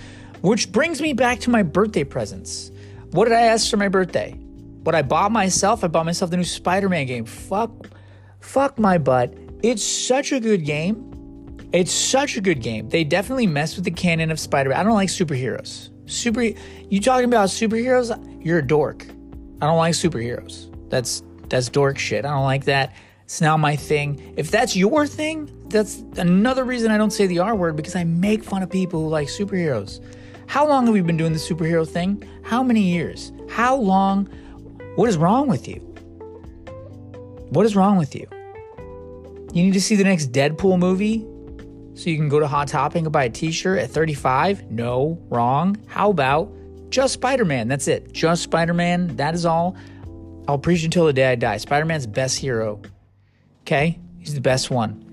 Which 0.41 0.71
brings 0.71 1.01
me 1.01 1.13
back 1.13 1.39
to 1.41 1.49
my 1.49 1.63
birthday 1.63 2.03
presents. 2.03 2.71
What 3.11 3.25
did 3.25 3.33
I 3.33 3.41
ask 3.41 3.69
for 3.69 3.77
my 3.77 3.89
birthday? 3.89 4.31
What 4.83 4.95
I 4.95 5.01
bought 5.01 5.31
myself? 5.31 5.83
I 5.83 5.87
bought 5.87 6.05
myself 6.05 6.31
the 6.31 6.37
new 6.37 6.43
Spider-Man 6.43 7.05
game. 7.05 7.25
Fuck, 7.25 7.89
fuck 8.39 8.79
my 8.79 8.97
butt. 8.97 9.33
It's 9.61 9.83
such 9.83 10.31
a 10.31 10.39
good 10.39 10.63
game. 10.63 11.05
It's 11.73 11.91
such 11.91 12.37
a 12.37 12.41
good 12.41 12.61
game. 12.61 12.87
They 12.89 13.03
definitely 13.03 13.47
mess 13.47 13.75
with 13.75 13.83
the 13.83 13.91
canon 13.91 14.31
of 14.31 14.39
Spider-Man. 14.39 14.79
I 14.79 14.83
don't 14.83 14.93
like 14.93 15.09
superheroes. 15.09 15.89
Super 16.09 16.41
you 16.41 17.01
talking 17.01 17.25
about 17.25 17.49
superheroes? 17.49 18.17
You're 18.43 18.59
a 18.59 18.65
dork. 18.65 19.05
I 19.61 19.65
don't 19.65 19.77
like 19.77 19.93
superheroes. 19.93 20.73
That's 20.89 21.21
that's 21.49 21.69
dork 21.69 21.99
shit. 21.99 22.25
I 22.25 22.29
don't 22.29 22.45
like 22.45 22.65
that. 22.65 22.95
It's 23.29 23.41
now 23.41 23.57
my 23.57 23.75
thing. 23.75 24.33
If 24.37 24.49
that's 24.49 24.75
your 24.75 25.05
thing, 25.05 25.51
that's 25.67 26.03
another 26.17 26.63
reason 26.63 26.89
I 26.89 26.97
don't 26.97 27.11
say 27.11 27.27
the 27.27 27.37
R 27.37 27.55
word 27.55 27.75
because 27.75 27.95
I 27.95 28.03
make 28.03 28.43
fun 28.43 28.63
of 28.63 28.71
people 28.71 29.03
who 29.03 29.07
like 29.07 29.27
superheroes. 29.27 30.03
How 30.47 30.67
long 30.67 30.87
have 30.87 30.95
we 30.95 31.01
been 31.01 31.15
doing 31.15 31.33
the 31.33 31.37
superhero 31.37 31.87
thing? 31.87 32.27
How 32.41 32.63
many 32.63 32.81
years? 32.81 33.31
How 33.47 33.75
long? 33.75 34.25
What 34.95 35.09
is 35.09 35.15
wrong 35.15 35.47
with 35.47 35.67
you? 35.67 35.75
What 37.49 37.67
is 37.67 37.75
wrong 37.75 37.99
with 37.99 38.15
you? 38.15 38.25
You 39.53 39.61
need 39.61 39.73
to 39.73 39.81
see 39.81 39.95
the 39.95 40.05
next 40.05 40.31
Deadpool 40.31 40.79
movie? 40.79 41.19
So 41.93 42.09
you 42.09 42.17
can 42.17 42.29
go 42.29 42.39
to 42.39 42.47
Hot 42.47 42.67
Topic 42.67 43.03
and 43.03 43.11
buy 43.11 43.25
a 43.25 43.29
t 43.29 43.51
shirt 43.51 43.77
at 43.77 43.91
35? 43.91 44.71
No, 44.71 45.21
wrong. 45.29 45.77
How 45.85 46.09
about 46.09 46.51
just 46.89 47.13
Spider 47.13 47.45
Man? 47.45 47.67
That's 47.67 47.87
it. 47.87 48.11
Just 48.11 48.41
Spider 48.41 48.73
Man. 48.73 49.15
That 49.17 49.35
is 49.35 49.45
all. 49.45 49.77
I'll 50.47 50.57
preach 50.57 50.83
until 50.83 51.05
the 51.05 51.13
day 51.13 51.31
I 51.31 51.35
die. 51.35 51.57
Spider 51.57 51.85
Man's 51.85 52.07
best 52.07 52.39
hero. 52.39 52.81
Okay? 53.69 53.99
He's 54.17 54.33
the 54.33 54.41
best 54.41 54.71
one. 54.71 55.05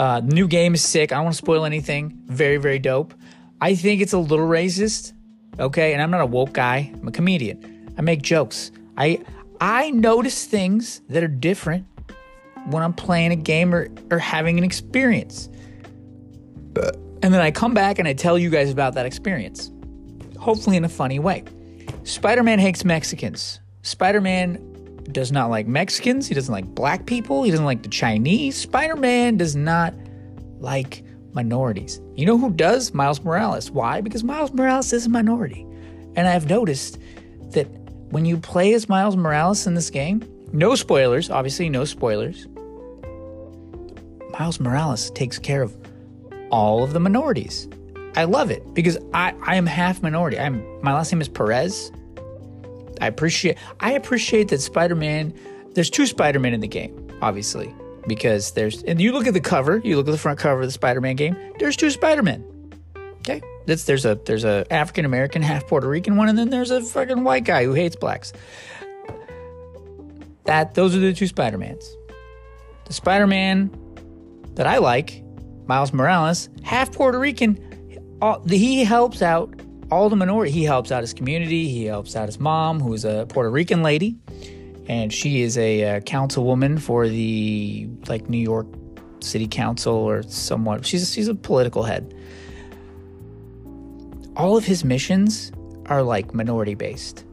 Uh, 0.00 0.20
new 0.24 0.48
game 0.48 0.74
is 0.74 0.82
sick. 0.82 1.12
I 1.12 1.14
don't 1.14 1.26
want 1.26 1.34
to 1.34 1.38
spoil 1.38 1.64
anything. 1.64 2.18
Very, 2.26 2.56
very 2.56 2.80
dope. 2.80 3.14
I 3.60 3.76
think 3.76 4.02
it's 4.02 4.12
a 4.12 4.18
little 4.18 4.48
racist. 4.48 5.12
Okay? 5.60 5.92
And 5.92 6.02
I'm 6.02 6.10
not 6.10 6.20
a 6.20 6.26
woke 6.26 6.52
guy. 6.52 6.92
I'm 6.92 7.06
a 7.06 7.12
comedian. 7.12 7.94
I 7.96 8.02
make 8.02 8.20
jokes. 8.20 8.72
I 8.96 9.24
I 9.60 9.90
notice 9.90 10.44
things 10.44 11.02
that 11.08 11.22
are 11.22 11.28
different 11.28 11.86
when 12.66 12.82
I'm 12.82 12.94
playing 12.94 13.30
a 13.30 13.36
game 13.36 13.72
or, 13.72 13.86
or 14.10 14.18
having 14.18 14.58
an 14.58 14.64
experience. 14.64 15.48
And 17.22 17.32
then 17.32 17.40
I 17.40 17.52
come 17.52 17.74
back 17.74 18.00
and 18.00 18.08
I 18.08 18.12
tell 18.12 18.36
you 18.36 18.50
guys 18.50 18.72
about 18.72 18.94
that 18.94 19.06
experience, 19.06 19.70
hopefully 20.40 20.76
in 20.76 20.84
a 20.84 20.88
funny 20.88 21.20
way. 21.20 21.44
Spider 22.02 22.42
Man 22.42 22.58
hates 22.58 22.84
Mexicans. 22.84 23.60
Spider 23.82 24.20
Man 24.20 24.73
does 25.12 25.32
not 25.32 25.50
like 25.50 25.66
Mexicans. 25.66 26.26
He 26.26 26.34
doesn't 26.34 26.52
like 26.52 26.66
black 26.74 27.06
people. 27.06 27.42
He 27.42 27.50
doesn't 27.50 27.66
like 27.66 27.82
the 27.82 27.88
Chinese. 27.88 28.56
Spider 28.56 28.96
Man 28.96 29.36
does 29.36 29.54
not 29.54 29.94
like 30.58 31.04
minorities. 31.32 32.00
You 32.14 32.26
know 32.26 32.38
who 32.38 32.50
does? 32.50 32.94
Miles 32.94 33.22
Morales. 33.22 33.70
Why? 33.70 34.00
Because 34.00 34.24
Miles 34.24 34.52
Morales 34.52 34.92
is 34.92 35.06
a 35.06 35.10
minority. 35.10 35.66
And 36.16 36.28
I've 36.28 36.48
noticed 36.48 36.98
that 37.50 37.66
when 38.10 38.24
you 38.24 38.36
play 38.36 38.74
as 38.74 38.88
Miles 38.88 39.16
Morales 39.16 39.66
in 39.66 39.74
this 39.74 39.90
game, 39.90 40.22
no 40.52 40.74
spoilers, 40.76 41.30
obviously, 41.30 41.68
no 41.68 41.84
spoilers. 41.84 42.46
Miles 44.38 44.60
Morales 44.60 45.10
takes 45.10 45.38
care 45.38 45.62
of 45.62 45.76
all 46.50 46.84
of 46.84 46.92
the 46.92 47.00
minorities. 47.00 47.68
I 48.16 48.24
love 48.24 48.50
it 48.50 48.74
because 48.74 48.96
I, 49.12 49.34
I 49.42 49.56
am 49.56 49.66
half 49.66 50.02
minority. 50.02 50.38
I'm 50.38 50.64
my 50.82 50.92
last 50.92 51.12
name 51.12 51.20
is 51.20 51.28
Perez. 51.28 51.90
I 53.00 53.06
appreciate 53.06 53.58
I 53.80 53.92
appreciate 53.92 54.48
that 54.48 54.60
Spider-Man 54.60 55.34
there's 55.74 55.90
two 55.90 56.06
Spider-Man 56.06 56.54
in 56.54 56.60
the 56.60 56.68
game, 56.68 57.10
obviously. 57.20 57.74
Because 58.06 58.52
there's 58.52 58.82
and 58.82 59.00
you 59.00 59.12
look 59.12 59.26
at 59.26 59.34
the 59.34 59.40
cover, 59.40 59.78
you 59.78 59.96
look 59.96 60.06
at 60.06 60.12
the 60.12 60.18
front 60.18 60.38
cover 60.38 60.60
of 60.60 60.66
the 60.66 60.72
Spider-Man 60.72 61.16
game, 61.16 61.36
there's 61.58 61.76
two 61.76 61.90
Spider-Men. 61.90 62.44
Okay? 63.20 63.40
That's 63.66 63.84
there's 63.84 64.04
a 64.04 64.16
there's 64.26 64.44
a 64.44 64.66
African 64.70 65.04
American, 65.04 65.42
half 65.42 65.66
Puerto 65.66 65.88
Rican 65.88 66.16
one, 66.16 66.28
and 66.28 66.38
then 66.38 66.50
there's 66.50 66.70
a 66.70 66.82
fucking 66.82 67.24
white 67.24 67.44
guy 67.44 67.64
who 67.64 67.72
hates 67.72 67.96
blacks. 67.96 68.32
That 70.44 70.74
those 70.74 70.94
are 70.94 70.98
the 70.98 71.14
two 71.14 71.26
Spider-Mans. 71.26 71.96
The 72.84 72.92
Spider-Man 72.92 73.70
that 74.54 74.66
I 74.66 74.78
like 74.78 75.22
Miles 75.66 75.92
Morales, 75.94 76.50
half 76.62 76.92
Puerto 76.92 77.18
Rican. 77.18 77.58
All, 78.20 78.42
he 78.46 78.84
helps 78.84 79.22
out 79.22 79.58
all 79.94 80.08
the 80.08 80.16
minority. 80.16 80.50
He 80.50 80.64
helps 80.64 80.90
out 80.90 81.02
his 81.02 81.14
community. 81.14 81.68
He 81.68 81.84
helps 81.84 82.16
out 82.16 82.26
his 82.26 82.40
mom, 82.40 82.80
who's 82.80 83.04
a 83.04 83.26
Puerto 83.28 83.48
Rican 83.48 83.82
lady, 83.82 84.16
and 84.88 85.12
she 85.12 85.42
is 85.42 85.56
a, 85.56 85.84
uh, 85.84 86.00
councilwoman 86.00 86.80
for 86.80 87.08
the 87.08 87.88
like 88.08 88.28
New 88.28 88.38
York 88.38 88.66
City 89.20 89.46
Council 89.46 89.94
or 89.94 90.22
somewhat. 90.24 90.84
She's 90.84 91.12
she's 91.12 91.28
a 91.28 91.34
political 91.34 91.84
head. 91.84 92.12
All 94.36 94.56
of 94.56 94.64
his 94.64 94.84
missions 94.84 95.52
are 95.86 96.02
like 96.02 96.34
minority 96.34 96.74
based. 96.74 97.24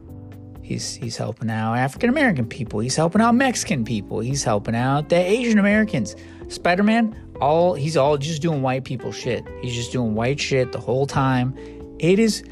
He's 0.62 0.94
he's 0.94 1.16
helping 1.16 1.50
out 1.50 1.74
African 1.74 2.08
American 2.08 2.46
people. 2.46 2.78
He's 2.78 2.94
helping 2.94 3.20
out 3.20 3.34
Mexican 3.34 3.84
people. 3.84 4.20
He's 4.20 4.44
helping 4.44 4.76
out 4.76 5.08
the 5.08 5.16
Asian 5.16 5.58
Americans. 5.58 6.14
Spider 6.46 6.84
Man, 6.84 7.16
all 7.40 7.74
he's 7.74 7.96
all 7.96 8.16
just 8.16 8.40
doing 8.40 8.62
white 8.62 8.84
people 8.84 9.10
shit. 9.10 9.44
He's 9.62 9.74
just 9.74 9.90
doing 9.90 10.14
white 10.14 10.38
shit 10.38 10.70
the 10.70 10.80
whole 10.80 11.06
time. 11.08 11.54
It 12.02 12.18
is 12.18 12.42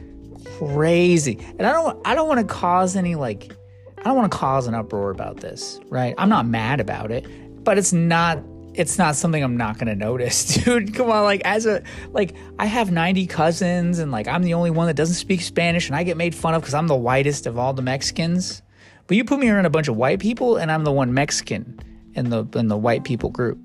crazy, 0.59 1.37
and 1.59 1.67
I 1.67 1.73
don't 1.73 2.01
I 2.07 2.15
don't 2.15 2.29
want 2.29 2.39
to 2.41 2.47
cause 2.47 2.95
any 2.95 3.17
like 3.17 3.53
I 3.99 4.05
don't 4.05 4.17
want 4.17 4.31
to 4.31 4.39
cause 4.39 4.69
an 4.69 4.75
uproar 4.75 5.11
about 5.11 5.39
this, 5.39 5.81
right? 5.89 6.15
I'm 6.17 6.29
not 6.29 6.47
mad 6.47 6.79
about 6.79 7.11
it, 7.11 7.27
but 7.65 7.77
it's 7.77 7.93
not 7.93 8.39
it's 8.75 8.97
not 8.97 9.17
something 9.17 9.43
I'm 9.43 9.57
not 9.57 9.77
gonna 9.77 9.97
notice, 9.97 10.45
dude. 10.65 10.95
Come 10.95 11.11
on, 11.11 11.25
like 11.25 11.43
as 11.45 11.67
a 11.67 11.83
like 12.13 12.37
I 12.61 12.67
have 12.67 12.93
90 12.93 13.27
cousins 13.27 13.99
and 13.99 14.13
like 14.13 14.29
I'm 14.29 14.45
the 14.45 14.55
only 14.55 14.71
one 14.71 14.87
that 14.87 14.95
doesn't 14.95 15.17
speak 15.17 15.41
Spanish 15.41 15.89
and 15.89 15.97
I 15.97 16.05
get 16.05 16.17
made 16.17 16.33
fun 16.33 16.55
of 16.55 16.63
because 16.63 16.75
I'm 16.75 16.87
the 16.87 16.95
whitest 16.95 17.49
of 17.49 17.59
all 17.59 17.73
the 17.73 17.83
Mexicans. 17.83 18.63
But 19.09 19.17
you 19.17 19.25
put 19.25 19.41
me 19.41 19.49
around 19.49 19.67
a 19.67 19.71
bunch 19.71 19.89
of 19.89 19.97
white 19.97 20.21
people 20.21 20.59
and 20.59 20.71
I'm 20.71 20.85
the 20.85 20.93
one 20.93 21.13
Mexican 21.13 21.81
in 22.15 22.31
the 22.31 22.47
in 22.55 22.69
the 22.69 22.79
white 22.79 23.03
people 23.03 23.31
group. 23.31 23.59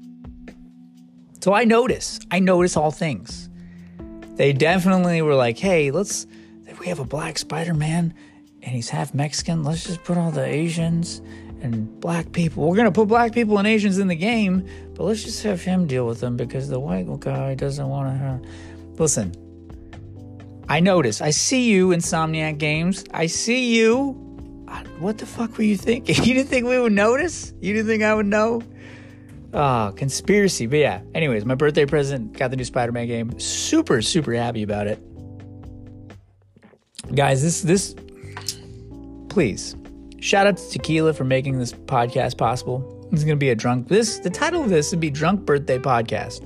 So 1.42 1.54
I 1.54 1.64
notice. 1.64 2.20
I 2.32 2.40
notice 2.40 2.76
all 2.76 2.90
things. 2.90 3.52
They 4.36 4.54
definitely 4.54 5.22
were 5.22 5.36
like, 5.36 5.58
hey, 5.58 5.92
let's 5.92 6.28
we 6.80 6.88
have 6.88 7.00
a 7.00 7.06
black 7.06 7.38
Spider-Man 7.38 8.14
and 8.62 8.76
he's 8.76 8.90
half 8.90 9.14
Mexican, 9.14 9.64
let's 9.64 9.86
just 9.86 10.04
put 10.04 10.18
all 10.18 10.32
the 10.32 10.46
Asians 10.46 11.22
and 11.62 12.00
black 12.00 12.32
people. 12.32 12.68
We're 12.68 12.76
gonna 12.76 12.92
put 12.92 13.08
black 13.08 13.34
people 13.34 13.58
and 13.58 13.68
Asians 13.68 13.98
in 13.98 14.08
the 14.08 14.16
game, 14.16 14.68
but 14.94 15.04
let's 15.04 15.24
just 15.24 15.42
have 15.44 15.62
him 15.62 15.88
deal 15.88 16.06
with 16.06 16.20
them 16.20 16.36
because 16.36 16.70
the 16.70 16.80
white 16.80 17.08
guy 17.20 17.56
doesn't 17.56 17.88
want 17.88 18.20
to. 18.20 18.50
Listen, 19.02 19.34
I 20.68 20.80
notice. 20.80 21.22
I 21.22 21.30
see 21.30 21.70
you, 21.70 21.90
Insomniac 21.90 22.58
Games. 22.58 23.04
I 23.14 23.28
see 23.28 23.76
you. 23.76 24.22
What 25.00 25.18
the 25.18 25.26
fuck 25.26 25.58
were 25.58 25.64
you 25.64 25.78
thinking? 25.78 26.16
You 26.24 26.34
didn't 26.34 26.50
think 26.50 26.66
we 26.66 26.80
would 26.80 26.94
notice? 26.94 27.54
You 27.60 27.74
didn't 27.74 27.88
think 27.88 28.04
I 28.04 28.14
would 28.14 28.26
know? 28.26 28.62
Ah, 29.56 29.88
oh, 29.88 29.92
conspiracy. 29.94 30.68
But 30.68 30.80
yeah, 30.80 31.02
anyways, 31.14 31.46
my 31.46 31.56
birthday 31.56 31.86
present 31.86 32.38
got 32.38 32.52
the 32.52 32.58
new 32.58 32.66
Spider 32.66 32.92
Man 32.92 33.08
game. 33.08 33.40
Super, 33.40 34.02
super 34.02 34.34
happy 34.34 34.64
about 34.64 34.88
it. 34.88 35.00
Guys, 37.16 37.42
this, 37.42 37.62
this, 37.62 37.96
please 39.30 39.76
Shout 40.26 40.48
out 40.48 40.58
to 40.58 40.70
Tequila 40.72 41.14
for 41.14 41.24
making 41.24 41.60
this 41.60 41.72
podcast 41.72 42.36
possible. 42.36 43.08
It's 43.12 43.24
going 43.24 43.36
to 43.38 43.40
be 43.40 43.52
a 43.52 43.56
drunk. 43.56 43.90
This 43.90 44.18
the 44.18 44.32
title 44.32 44.64
of 44.64 44.72
this 44.72 44.90
would 44.90 45.00
be 45.00 45.12
Drunk 45.12 45.46
Birthday 45.46 45.78
Podcast. 45.78 46.42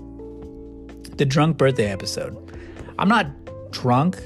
The 1.16 1.24
drunk 1.24 1.56
birthday 1.56 1.90
episode. 1.90 2.36
I'm 3.00 3.08
not 3.08 3.72
drunk, 3.72 4.22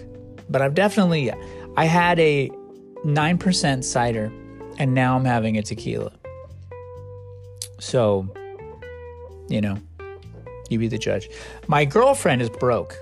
but 0.49 0.63
I've 0.63 0.73
definitely 0.73 1.31
I 1.77 1.85
had 1.85 2.19
a 2.19 2.49
9% 3.05 3.83
cider 3.83 4.31
and 4.79 4.95
now 4.95 5.15
I'm 5.15 5.25
having 5.25 5.55
a 5.59 5.61
tequila. 5.61 6.11
So, 7.79 8.27
you 9.49 9.61
know, 9.61 9.77
you 10.69 10.79
be 10.79 10.87
the 10.87 10.97
judge. 10.97 11.29
My 11.67 11.85
girlfriend 11.85 12.41
is 12.41 12.49
broke. 12.49 12.95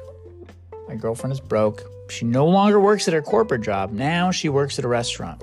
My 0.87 0.95
girlfriend 0.95 1.33
is 1.33 1.39
broke. 1.39 1.83
She 2.09 2.25
no 2.25 2.45
longer 2.45 2.79
works 2.79 3.07
at 3.07 3.13
her 3.13 3.21
corporate 3.21 3.61
job. 3.61 3.91
Now 3.91 4.31
she 4.31 4.49
works 4.49 4.77
at 4.77 4.85
a 4.85 4.87
restaurant 4.87 5.41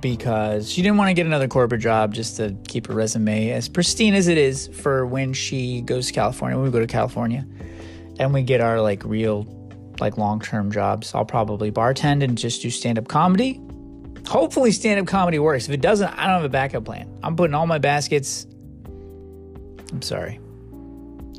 because 0.00 0.70
she 0.70 0.82
didn't 0.82 0.98
want 0.98 1.08
to 1.08 1.14
get 1.14 1.26
another 1.26 1.48
corporate 1.48 1.80
job 1.80 2.12
just 2.12 2.36
to 2.36 2.56
keep 2.68 2.86
her 2.88 2.94
resume 2.94 3.50
as 3.50 3.68
pristine 3.68 4.14
as 4.14 4.28
it 4.28 4.36
is 4.36 4.68
for 4.68 5.06
when 5.06 5.32
she 5.32 5.80
goes 5.82 6.08
to 6.08 6.12
California. 6.12 6.56
When 6.56 6.66
we 6.66 6.70
go 6.70 6.80
to 6.80 6.86
California 6.86 7.46
and 8.18 8.34
we 8.34 8.42
get 8.42 8.60
our 8.60 8.80
like 8.80 9.04
real, 9.04 9.46
like 10.00 10.18
long 10.18 10.40
term 10.40 10.70
jobs, 10.70 11.14
I'll 11.14 11.24
probably 11.24 11.70
bartend 11.70 12.22
and 12.22 12.36
just 12.36 12.62
do 12.62 12.70
stand 12.70 12.98
up 12.98 13.08
comedy. 13.08 13.60
Hopefully, 14.26 14.72
stand 14.72 14.98
up 14.98 15.06
comedy 15.06 15.38
works. 15.38 15.68
If 15.68 15.74
it 15.74 15.80
doesn't, 15.80 16.08
I 16.08 16.24
don't 16.24 16.34
have 16.34 16.44
a 16.44 16.48
backup 16.48 16.84
plan. 16.84 17.08
I'm 17.22 17.36
putting 17.36 17.54
all 17.54 17.66
my 17.66 17.78
baskets. 17.78 18.46
I'm 19.92 20.02
sorry. 20.02 20.40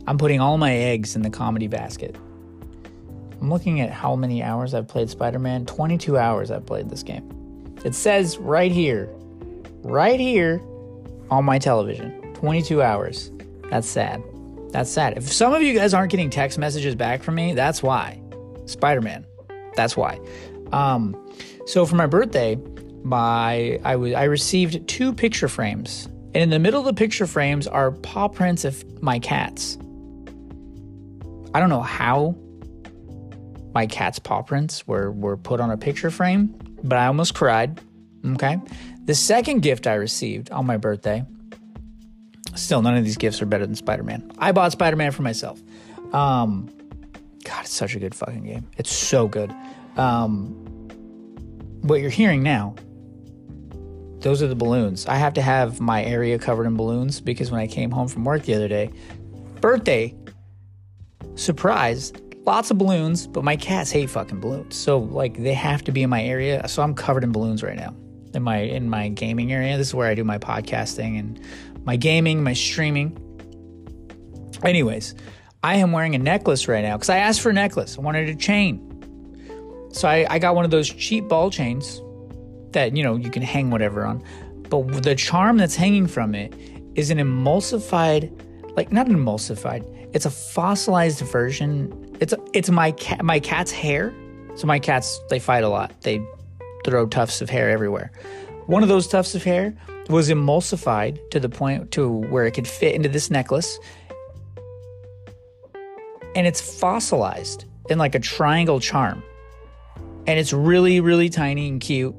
I'm 0.07 0.17
putting 0.17 0.39
all 0.39 0.57
my 0.57 0.73
eggs 0.73 1.15
in 1.15 1.21
the 1.21 1.29
comedy 1.29 1.67
basket. 1.67 2.15
I'm 3.39 3.49
looking 3.49 3.81
at 3.81 3.91
how 3.91 4.15
many 4.15 4.41
hours 4.41 4.73
I've 4.73 4.87
played 4.87 5.09
Spider 5.09 5.39
Man. 5.39 5.65
22 5.65 6.17
hours 6.17 6.49
I've 6.49 6.65
played 6.65 6.89
this 6.89 7.03
game. 7.03 7.75
It 7.85 7.93
says 7.93 8.37
right 8.37 8.71
here, 8.71 9.09
right 9.83 10.19
here 10.19 10.61
on 11.29 11.45
my 11.45 11.59
television 11.59 12.33
22 12.33 12.81
hours. 12.81 13.31
That's 13.69 13.87
sad. 13.87 14.23
That's 14.71 14.89
sad. 14.89 15.17
If 15.17 15.31
some 15.31 15.53
of 15.53 15.61
you 15.61 15.73
guys 15.73 15.93
aren't 15.93 16.11
getting 16.11 16.29
text 16.29 16.57
messages 16.57 16.95
back 16.95 17.23
from 17.23 17.35
me, 17.35 17.53
that's 17.53 17.81
why. 17.83 18.21
Spider 18.65 19.01
Man. 19.01 19.25
That's 19.75 19.95
why. 19.95 20.19
Um, 20.71 21.15
so 21.65 21.85
for 21.85 21.95
my 21.95 22.07
birthday, 22.07 22.57
my 23.03 23.79
I 23.83 23.95
was 23.95 24.13
I 24.13 24.23
received 24.23 24.87
two 24.87 25.13
picture 25.13 25.47
frames, 25.47 26.09
and 26.37 26.43
in 26.43 26.49
the 26.51 26.59
middle 26.59 26.79
of 26.79 26.85
the 26.85 26.93
picture 26.93 27.25
frames 27.25 27.65
are 27.65 27.89
paw 27.89 28.27
prints 28.27 28.63
of 28.63 29.01
my 29.01 29.17
cats. 29.17 29.75
I 31.51 31.59
don't 31.59 31.69
know 31.69 31.81
how 31.81 32.35
my 33.73 33.87
cat's 33.87 34.19
paw 34.19 34.43
prints 34.43 34.85
were 34.85 35.11
were 35.11 35.35
put 35.35 35.59
on 35.59 35.71
a 35.71 35.77
picture 35.77 36.11
frame, 36.11 36.55
but 36.83 36.99
I 36.99 37.07
almost 37.07 37.33
cried. 37.33 37.81
Okay. 38.23 38.59
The 39.05 39.15
second 39.15 39.61
gift 39.61 39.87
I 39.87 39.95
received 39.95 40.51
on 40.51 40.67
my 40.67 40.77
birthday, 40.77 41.25
still, 42.53 42.83
none 42.83 42.95
of 42.95 43.03
these 43.03 43.17
gifts 43.17 43.41
are 43.41 43.47
better 43.47 43.65
than 43.65 43.73
Spider 43.73 44.03
Man. 44.03 44.31
I 44.37 44.51
bought 44.51 44.71
Spider 44.71 44.95
Man 44.95 45.11
for 45.11 45.23
myself. 45.23 45.59
Um, 46.13 46.69
God, 47.45 47.61
it's 47.61 47.73
such 47.73 47.95
a 47.95 47.99
good 47.99 48.13
fucking 48.13 48.43
game. 48.43 48.67
It's 48.77 48.91
so 48.91 49.27
good. 49.27 49.51
Um, 49.95 50.49
what 51.81 51.99
you're 51.99 52.11
hearing 52.11 52.43
now, 52.43 52.75
those 54.27 54.43
are 54.43 54.47
the 54.47 54.55
balloons. 54.55 55.05
I 55.05 55.15
have 55.15 55.33
to 55.35 55.41
have 55.41 55.79
my 55.79 56.03
area 56.03 56.37
covered 56.37 56.65
in 56.65 56.75
balloons 56.75 57.21
because 57.21 57.49
when 57.49 57.61
I 57.61 57.67
came 57.67 57.91
home 57.91 58.09
from 58.09 58.25
work 58.25 58.43
the 58.43 58.55
other 58.55 58.67
day, 58.67 58.91
birthday, 59.61 60.13
surprise, 61.35 62.11
lots 62.45 62.69
of 62.69 62.77
balloons, 62.77 63.25
but 63.25 63.45
my 63.45 63.55
cats 63.55 63.89
hate 63.89 64.09
fucking 64.09 64.41
balloons. 64.41 64.75
So 64.75 64.97
like 64.97 65.41
they 65.41 65.53
have 65.53 65.81
to 65.85 65.93
be 65.93 66.03
in 66.03 66.09
my 66.09 66.21
area. 66.21 66.67
So 66.67 66.83
I'm 66.83 66.93
covered 66.93 67.23
in 67.23 67.31
balloons 67.31 67.63
right 67.63 67.77
now. 67.77 67.95
In 68.33 68.43
my 68.43 68.57
in 68.57 68.89
my 68.89 69.07
gaming 69.07 69.53
area. 69.53 69.77
This 69.77 69.87
is 69.87 69.95
where 69.95 70.09
I 70.09 70.13
do 70.13 70.25
my 70.25 70.37
podcasting 70.37 71.17
and 71.17 71.39
my 71.85 71.95
gaming, 71.95 72.43
my 72.43 72.51
streaming. 72.51 73.17
Anyways, 74.61 75.15
I 75.63 75.75
am 75.75 75.93
wearing 75.93 76.15
a 76.15 76.19
necklace 76.19 76.67
right 76.67 76.83
now 76.83 76.97
because 76.97 77.09
I 77.09 77.19
asked 77.19 77.39
for 77.39 77.51
a 77.51 77.53
necklace. 77.53 77.97
I 77.97 78.01
wanted 78.01 78.27
a 78.27 78.35
chain. 78.35 78.83
So 79.93 80.09
I, 80.09 80.27
I 80.29 80.37
got 80.37 80.53
one 80.53 80.65
of 80.65 80.71
those 80.71 80.89
cheap 80.89 81.29
ball 81.29 81.49
chains 81.49 82.01
that 82.71 82.95
you 82.95 83.03
know 83.03 83.15
you 83.15 83.29
can 83.29 83.41
hang 83.41 83.69
whatever 83.69 84.05
on. 84.05 84.23
But 84.69 85.03
the 85.03 85.15
charm 85.15 85.57
that's 85.57 85.75
hanging 85.75 86.07
from 86.07 86.35
it 86.35 86.53
is 86.95 87.09
an 87.09 87.19
emulsified, 87.19 88.31
like 88.75 88.91
not 88.91 89.07
an 89.07 89.15
emulsified, 89.15 89.85
it's 90.13 90.25
a 90.25 90.31
fossilized 90.31 91.19
version 91.21 92.07
it's 92.19 92.33
it's 92.53 92.69
my 92.69 92.91
cat 92.91 93.23
my 93.23 93.39
cat's 93.39 93.71
hair. 93.71 94.13
So 94.55 94.65
my 94.65 94.79
cats 94.79 95.19
they 95.29 95.39
fight 95.39 95.63
a 95.63 95.69
lot. 95.69 95.93
They 96.01 96.21
throw 96.83 97.05
tufts 97.05 97.41
of 97.41 97.49
hair 97.49 97.69
everywhere. 97.69 98.11
One 98.65 98.83
of 98.83 98.89
those 98.89 99.07
tufts 99.07 99.35
of 99.35 99.43
hair 99.43 99.73
was 100.09 100.29
emulsified 100.29 101.19
to 101.31 101.39
the 101.39 101.49
point 101.49 101.91
to 101.91 102.09
where 102.09 102.45
it 102.45 102.51
could 102.51 102.67
fit 102.67 102.95
into 102.95 103.09
this 103.09 103.29
necklace. 103.29 103.77
And 106.35 106.45
it's 106.47 106.61
fossilized 106.61 107.65
in 107.89 107.97
like 107.97 108.15
a 108.15 108.19
triangle 108.19 108.79
charm. 108.79 109.23
And 110.25 110.39
it's 110.39 110.53
really 110.53 110.99
really 111.01 111.29
tiny 111.29 111.67
and 111.67 111.79
cute. 111.79 112.15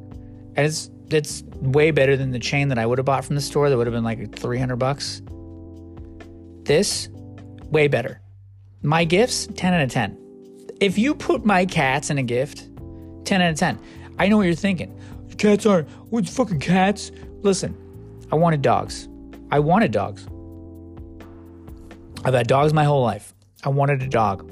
And 0.59 0.67
it's 0.67 0.91
it's 1.11 1.45
way 1.61 1.93
better 1.93 2.17
than 2.17 2.33
the 2.33 2.39
chain 2.41 2.69
that 2.69 2.79
I 2.79 2.85
would 2.85 2.99
have 2.99 3.05
bought 3.05 3.25
from 3.25 3.37
the 3.37 3.41
store 3.41 3.71
that 3.71 3.77
would 3.77 3.87
have 3.87 3.95
been 3.95 4.03
like 4.03 4.37
300 4.37 4.75
bucks. 4.75 5.23
This 6.65 7.09
way 7.71 7.87
better. 7.87 8.21
My 8.83 9.05
gifts, 9.05 9.47
10 9.55 9.73
out 9.73 9.81
of 9.81 9.91
10. 9.91 10.19
If 10.81 10.99
you 10.99 11.15
put 11.15 11.47
my 11.47 11.65
cats 11.65 12.11
in 12.11 12.19
a 12.19 12.25
gift, 12.25 12.69
10 13.25 13.41
out 13.41 13.53
of 13.53 13.57
10. 13.57 13.79
I 14.19 14.27
know 14.27 14.37
what 14.37 14.47
you're 14.47 14.55
thinking. 14.55 15.01
Cats 15.39 15.65
aren't, 15.65 15.89
what 16.11 16.29
fucking 16.29 16.59
cats? 16.59 17.13
Listen, 17.43 17.77
I 18.33 18.35
wanted 18.35 18.61
dogs. 18.61 19.09
I 19.53 19.61
wanted 19.61 19.93
dogs. 19.93 20.27
I've 22.25 22.35
had 22.35 22.49
dogs 22.49 22.75
my 22.75 22.83
whole 22.83 23.05
life. 23.05 23.33
I 23.65 23.69
wanted 23.69 24.03
a 24.03 24.09
dog. 24.09 24.51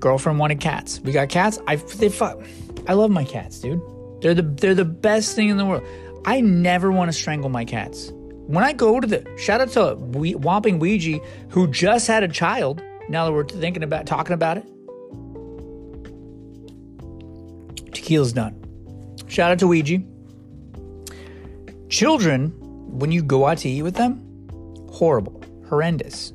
Girlfriend 0.00 0.38
wanted 0.38 0.58
cats. 0.58 1.00
We 1.00 1.12
got 1.12 1.28
cats. 1.28 1.58
I 1.68 1.76
they 1.76 2.08
fuck. 2.08 2.40
I 2.88 2.94
love 2.94 3.10
my 3.10 3.24
cats, 3.24 3.60
dude. 3.60 3.82
They're 4.20 4.34
the 4.34 4.42
they're 4.42 4.74
the 4.74 4.84
best 4.84 5.34
thing 5.34 5.48
in 5.48 5.56
the 5.56 5.64
world. 5.64 5.86
I 6.24 6.40
never 6.40 6.92
want 6.92 7.08
to 7.10 7.14
strangle 7.16 7.48
my 7.48 7.64
cats 7.64 8.12
When 8.12 8.62
I 8.62 8.74
go 8.74 9.00
to 9.00 9.06
the 9.06 9.26
shout 9.38 9.60
out 9.60 9.70
to 9.70 9.96
Whomping 9.96 10.78
Ouija, 10.78 11.18
who 11.48 11.66
just 11.68 12.06
had 12.06 12.22
a 12.22 12.28
child. 12.28 12.82
Now 13.08 13.24
that 13.24 13.32
we're 13.32 13.44
thinking 13.44 13.82
about 13.82 14.06
talking 14.06 14.34
about 14.34 14.58
it, 14.58 14.64
tequila's 17.92 18.32
done. 18.32 18.54
Shout 19.26 19.52
out 19.52 19.58
to 19.60 19.66
Ouija. 19.66 19.98
Children, 21.88 22.52
when 22.98 23.10
you 23.10 23.22
go 23.22 23.46
out 23.46 23.58
to 23.58 23.68
eat 23.68 23.82
with 23.82 23.96
them, 23.96 24.20
horrible, 24.92 25.42
horrendous. 25.68 26.32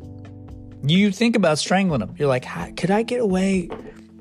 You 0.84 1.12
think 1.12 1.36
about 1.36 1.60
strangling 1.60 2.00
them. 2.00 2.14
You're 2.18 2.28
like, 2.28 2.46
could 2.76 2.92
I 2.92 3.04
get 3.04 3.22
away? 3.22 3.70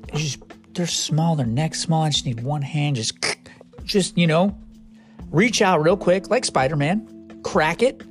It's 0.09 0.21
just 0.21 0.39
they're 0.73 0.87
small, 0.87 1.35
their 1.35 1.45
neck's 1.45 1.79
small. 1.81 2.03
I 2.03 2.09
just 2.09 2.25
need 2.25 2.41
one 2.41 2.61
hand, 2.61 2.95
just, 2.95 3.15
just 3.85 4.17
you 4.17 4.27
know, 4.27 4.57
reach 5.31 5.61
out 5.61 5.81
real 5.81 5.97
quick, 5.97 6.29
like 6.29 6.45
Spider 6.45 6.75
Man, 6.75 7.39
crack 7.43 7.81
it, 7.81 8.01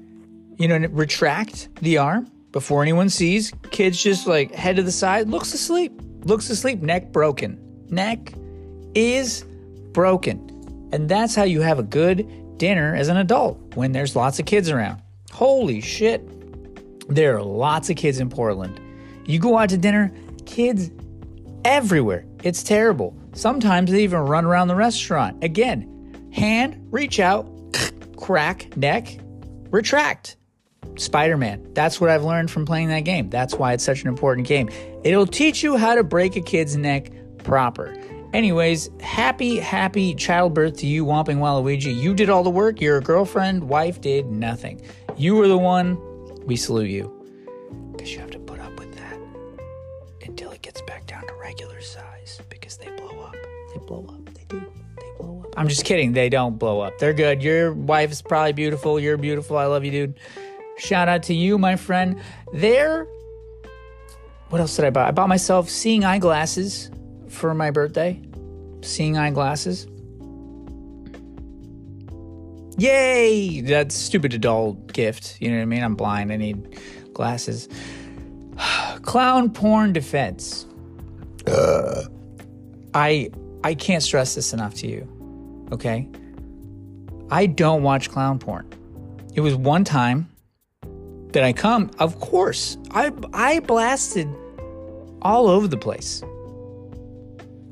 you 0.57 0.69
know, 0.69 0.79
retract 0.89 1.69
the 1.83 1.99
arm 1.99 2.31
before 2.53 2.83
anyone 2.83 3.09
sees. 3.09 3.53
Kids 3.71 4.03
just 4.03 4.27
like 4.27 4.53
head 4.55 4.77
to 4.77 4.83
the 4.83 4.93
side, 4.93 5.29
looks 5.29 5.53
asleep, 5.55 5.93
looks 6.25 6.49
asleep, 6.51 6.81
neck 6.81 7.13
broken. 7.13 7.61
Neck 7.91 8.33
is 8.95 9.45
broken. 9.93 10.51
And 10.93 11.09
that's 11.09 11.35
how 11.35 11.43
you 11.43 11.61
have 11.61 11.79
a 11.79 11.83
good 11.83 12.59
dinner 12.59 12.95
as 12.95 13.09
an 13.09 13.17
adult 13.17 13.59
when 13.75 13.93
there's 13.93 14.15
lots 14.15 14.39
of 14.39 14.47
kids 14.47 14.71
around. 14.71 15.03
Holy 15.33 15.81
shit. 15.81 16.23
There 17.09 17.37
are 17.37 17.43
lots 17.43 17.91
of 17.91 17.97
kids 17.97 18.21
in 18.21 18.31
Portland. 18.31 18.81
You 19.27 19.39
go 19.39 19.59
out 19.59 19.71
to 19.71 19.77
dinner, 19.77 20.13
kids 20.47 20.91
everywhere. 21.65 22.25
It's 22.45 22.63
terrible. 22.63 23.17
Sometimes 23.33 23.91
they 23.91 24.03
even 24.05 24.21
run 24.21 24.45
around 24.45 24.69
the 24.69 24.75
restaurant. 24.75 25.43
Again, 25.43 26.29
hand, 26.31 26.87
reach 26.91 27.19
out, 27.19 27.49
crack, 28.17 28.77
neck, 28.77 29.19
retract. 29.71 30.37
Spider 30.97 31.39
Man. 31.39 31.67
That's 31.73 32.03
what 32.03 32.11
I've 32.11 32.23
learned 32.23 32.51
from 32.51 32.67
playing 32.67 32.89
that 32.89 33.01
game. 33.01 33.31
That's 33.31 33.55
why 33.55 33.73
it's 33.73 33.83
such 33.83 34.03
an 34.03 34.09
important 34.09 34.47
game. 34.47 34.69
It'll 35.05 35.27
teach 35.27 35.63
you 35.63 35.79
how 35.79 35.95
to 35.95 36.05
break 36.05 36.37
a 36.37 36.43
kid's 36.43 36.77
neck 36.77 37.11
proper. 37.39 37.97
Anyways, 38.35 38.91
happy, 39.01 39.59
happy 39.59 40.15
childbirth 40.15 40.77
to 40.79 40.87
you, 40.87 41.07
Whomping 41.07 41.39
Waluigi. 41.39 41.97
You 41.97 42.13
did 42.13 42.29
all 42.29 42.43
the 42.43 42.51
work. 42.51 42.79
Your 42.79 43.01
girlfriend, 43.01 43.71
wife 43.71 44.03
did 44.03 44.27
nothing. 44.27 44.83
You 45.17 45.35
were 45.37 45.49
the 45.49 45.59
one. 45.59 45.97
We 46.45 46.57
salute 46.57 46.91
you. 46.91 47.24
I'm 55.57 55.69
just 55.69 55.85
kidding. 55.85 56.13
They 56.13 56.29
don't 56.29 56.59
blow 56.59 56.81
up. 56.81 56.99
They're 56.99 57.13
good. 57.13 57.43
Your 57.43 57.73
wife 57.73 58.11
is 58.11 58.23
probably 58.23 58.53
beautiful. 58.53 58.99
You're 58.99 59.17
beautiful. 59.17 59.57
I 59.57 59.67
love 59.67 59.85
you, 59.85 59.91
dude. 59.91 60.21
Shout 60.79 61.09
out 61.09 61.23
to 61.25 61.35
you, 61.35 61.59
my 61.59 61.77
friend. 61.77 62.21
There. 62.53 63.07
What 64.49 64.61
else 64.61 64.77
did 64.77 64.85
I 64.85 64.91
buy? 64.91 65.09
I 65.09 65.11
bought 65.11 65.29
myself 65.29 65.69
seeing 65.69 66.05
eyeglasses 66.05 66.91
for 67.29 67.55
my 67.55 67.71
birthday, 67.71 68.21
seeing 68.83 69.17
eyeglasses. 69.17 69.87
Yay! 72.77 73.61
That 73.61 73.93
stupid 73.93 74.35
adult 74.35 74.93
gift. 74.93 75.37
You 75.41 75.51
know 75.51 75.57
what 75.57 75.63
I 75.63 75.67
mean? 75.67 75.83
I'm 75.83 75.95
blind. 75.95 76.33
I 76.33 76.37
need 76.37 76.79
glasses. 77.13 77.69
Clown 79.03 79.53
porn 79.53 79.93
defense. 79.93 80.67
Uh. 81.47 82.05
I 82.95 83.31
I 83.65 83.75
can't 83.75 84.03
stress 84.03 84.35
this 84.35 84.53
enough 84.53 84.75
to 84.77 84.87
you. 84.87 85.09
Okay? 85.75 86.09
I 87.31 87.47
don't 87.47 87.83
watch 87.83 88.11
clown 88.11 88.39
porn. 88.39 88.69
It 89.35 89.41
was 89.41 89.57
one 89.57 89.85
time 89.85 90.29
that 91.33 91.43
I 91.43 91.53
come, 91.53 91.91
of 91.99 92.21
course. 92.21 92.79
I 92.93 93.13
I 93.33 93.61
blasted 93.61 94.29
all 95.23 95.49
over 95.49 95.67
the 95.67 95.77
place 95.77 96.23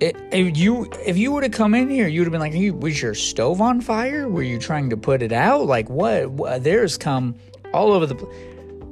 It, 0.01 0.17
if 0.33 0.57
you 0.57 0.91
if 1.07 1.17
you 1.17 1.31
would 1.33 1.45
have 1.45 1.53
come 1.53 1.75
in 1.75 1.89
here, 1.89 2.09
you 2.09 2.21
would 2.21 2.27
have 2.27 2.33
been 2.33 2.41
like, 2.41 2.55
hey, 2.55 2.71
"Was 2.73 3.01
your 3.01 3.15
stove 3.15 3.61
on 3.61 3.81
fire? 3.81 4.29
Were 4.29 4.43
you 4.43 4.59
trying 4.59 4.91
to 4.91 4.97
put 4.97 5.23
it 5.23 5.33
out? 5.33 5.67
Like 5.67 5.89
what? 5.89 6.31
what? 6.33 6.65
There's 6.65 6.99
come 6.99 7.37
all 7.73 7.93
over 7.93 8.07
the. 8.07 8.17
place. 8.17 8.35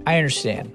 I 0.06 0.18
understand. 0.18 0.72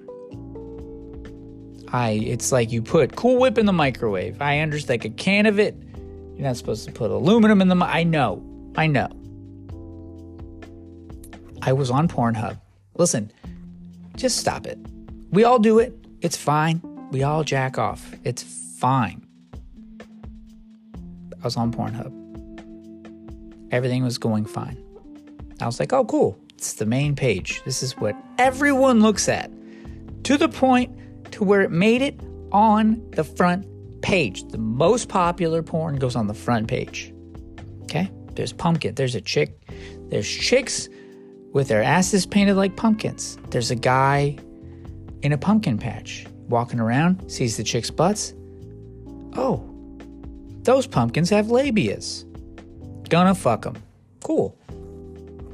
I 1.93 2.11
it's 2.11 2.51
like 2.51 2.73
you 2.73 2.81
put 2.81 3.15
Cool 3.15 3.39
Whip 3.39 3.57
in 3.57 3.65
the 3.65 3.73
microwave. 3.73 4.41
I 4.41 4.59
understand 4.59 5.03
like 5.03 5.05
a 5.05 5.15
can 5.15 5.45
of 5.45 5.59
it. 5.59 5.75
You're 6.35 6.47
not 6.47 6.57
supposed 6.57 6.85
to 6.85 6.91
put 6.91 7.11
aluminum 7.11 7.61
in 7.61 7.69
the. 7.69 7.75
I 7.77 8.03
know. 8.03 8.43
I 8.75 8.87
know. 8.87 9.07
I 11.61 11.71
was 11.73 11.89
on 11.89 12.07
Pornhub. 12.07 12.59
Listen, 12.97 13.31
just 14.17 14.37
stop 14.37 14.67
it. 14.67 14.77
We 15.31 15.45
all 15.45 15.59
do 15.59 15.79
it. 15.79 15.97
It's 16.21 16.35
fine. 16.35 16.81
We 17.11 17.23
all 17.23 17.43
jack 17.43 17.77
off. 17.77 18.13
It's 18.23 18.43
fine. 18.43 19.25
I 20.01 21.43
was 21.43 21.55
on 21.55 21.71
Pornhub. 21.73 22.11
Everything 23.71 24.03
was 24.03 24.17
going 24.17 24.45
fine. 24.45 24.77
I 25.61 25.65
was 25.65 25.79
like, 25.79 25.93
oh, 25.93 26.03
cool. 26.05 26.37
It's 26.55 26.73
the 26.73 26.85
main 26.85 27.15
page. 27.15 27.61
This 27.63 27.81
is 27.81 27.97
what 27.97 28.15
everyone 28.37 29.01
looks 29.01 29.29
at. 29.29 29.49
To 30.25 30.37
the 30.37 30.49
point 30.49 30.91
to 31.31 31.43
where 31.43 31.61
it 31.61 31.71
made 31.71 32.01
it 32.01 32.19
on 32.51 33.09
the 33.11 33.23
front 33.23 33.65
page. 34.05 34.47
The 34.49 34.59
most 34.59 35.09
popular 35.09 35.63
porn 35.63 35.95
goes 35.95 36.15
on 36.15 36.27
the 36.27 36.33
front 36.35 36.67
page. 36.67 37.11
Okay? 37.85 38.11
There's 38.35 38.53
pumpkin. 38.53 38.93
There's 38.93 39.15
a 39.15 39.21
chick. 39.21 39.57
There's 40.09 40.29
chicks 40.29 40.87
with 41.53 41.69
their 41.69 41.81
asses 41.81 42.27
painted 42.27 42.55
like 42.55 42.75
pumpkins. 42.75 43.39
There's 43.49 43.71
a 43.71 43.75
guy 43.75 44.37
in 45.23 45.31
a 45.31 45.39
pumpkin 45.39 45.79
patch 45.79 46.27
walking 46.49 46.79
around, 46.79 47.31
sees 47.31 47.57
the 47.57 47.63
chick's 47.63 47.89
butts. 47.89 48.35
Oh, 49.35 49.67
those 50.61 50.85
pumpkins 50.85 51.31
have 51.31 51.47
labias. 51.47 52.25
Gonna 53.09 53.33
fuck 53.33 53.63
them. 53.63 53.81
Cool. 54.23 54.55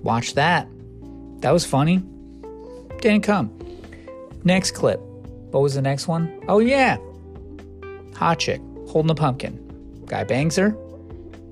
Watch 0.03 0.33
that. 0.33 0.67
That 1.39 1.51
was 1.51 1.65
funny. 1.65 2.03
Didn't 2.99 3.21
come. 3.21 3.57
Next 4.43 4.71
clip. 4.71 4.99
What 4.99 5.61
was 5.61 5.75
the 5.75 5.81
next 5.81 6.09
one? 6.09 6.43
Oh, 6.49 6.59
yeah. 6.59 6.97
Hot 8.21 8.37
chick 8.37 8.61
holding 8.87 9.09
a 9.09 9.15
pumpkin. 9.15 9.57
Guy 10.05 10.23
bangs 10.23 10.55
her, 10.55 10.69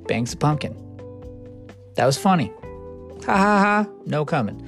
bangs 0.07 0.29
the 0.29 0.37
pumpkin. 0.37 0.75
That 1.95 2.05
was 2.05 2.15
funny. 2.15 2.53
Ha 3.25 3.35
ha 3.35 3.59
ha. 3.59 3.87
No 4.05 4.23
coming. 4.23 4.61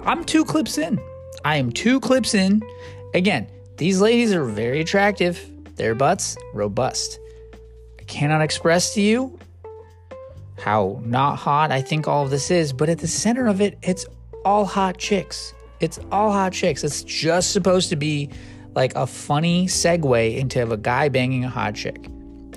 I'm 0.00 0.24
two 0.24 0.42
clips 0.42 0.78
in. 0.78 0.98
I 1.44 1.56
am 1.56 1.70
two 1.70 2.00
clips 2.00 2.32
in. 2.32 2.62
Again, 3.12 3.46
these 3.76 4.00
ladies 4.00 4.32
are 4.32 4.46
very 4.46 4.80
attractive. 4.80 5.38
Their 5.76 5.94
butts, 5.94 6.38
robust 6.54 7.20
I 8.00 8.04
cannot 8.04 8.40
express 8.40 8.94
to 8.94 9.02
you 9.02 9.38
how 10.58 10.98
not 11.04 11.36
hot 11.36 11.70
I 11.70 11.82
think 11.82 12.08
all 12.08 12.24
of 12.24 12.30
this 12.30 12.50
is, 12.50 12.72
but 12.72 12.88
at 12.88 13.00
the 13.00 13.06
center 13.06 13.48
of 13.48 13.60
it, 13.60 13.76
it's 13.82 14.06
all 14.46 14.64
hot 14.64 14.96
chicks. 14.96 15.52
It's 15.80 16.00
all 16.10 16.32
hot 16.32 16.54
chicks. 16.54 16.82
It's 16.84 17.02
just 17.02 17.52
supposed 17.52 17.90
to 17.90 17.96
be 17.96 18.30
like 18.74 18.94
a 18.94 19.06
funny 19.06 19.66
segue 19.66 20.36
into 20.36 20.70
a 20.70 20.76
guy 20.76 21.08
banging 21.08 21.44
a 21.44 21.48
hot 21.48 21.74
chick. 21.74 22.08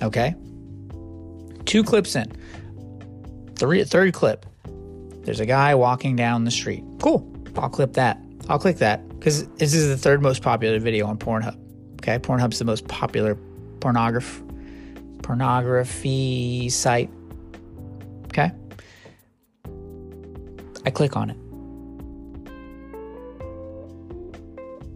Okay? 0.02 0.36
Two 1.66 1.84
clips 1.84 2.16
in. 2.16 2.32
Three, 3.56 3.84
third 3.84 4.14
clip. 4.14 4.46
There's 5.24 5.40
a 5.40 5.46
guy 5.46 5.76
walking 5.76 6.16
down 6.16 6.46
the 6.46 6.52
street. 6.52 6.84
Cool. 7.00 7.28
I'll 7.56 7.70
clip 7.70 7.94
that. 7.94 8.20
I'll 8.50 8.60
click 8.60 8.78
that 8.78 9.08
because 9.10 9.48
this 9.50 9.74
is 9.74 9.88
the 9.88 9.98
third 9.98 10.22
most 10.22 10.42
popular 10.42 10.80
video 10.80 11.06
on 11.06 11.18
Pornhub. 11.18 11.58
Okay? 11.96 12.18
Pornhub's 12.18 12.60
the 12.60 12.66
most 12.66 12.88
popular 12.88 13.36
pornography 13.80 14.44
pornography 15.22 16.70
site. 16.70 17.10
Okay? 18.26 18.52
I 20.86 20.90
click 20.90 21.16
on 21.16 21.30
it. 21.30 21.38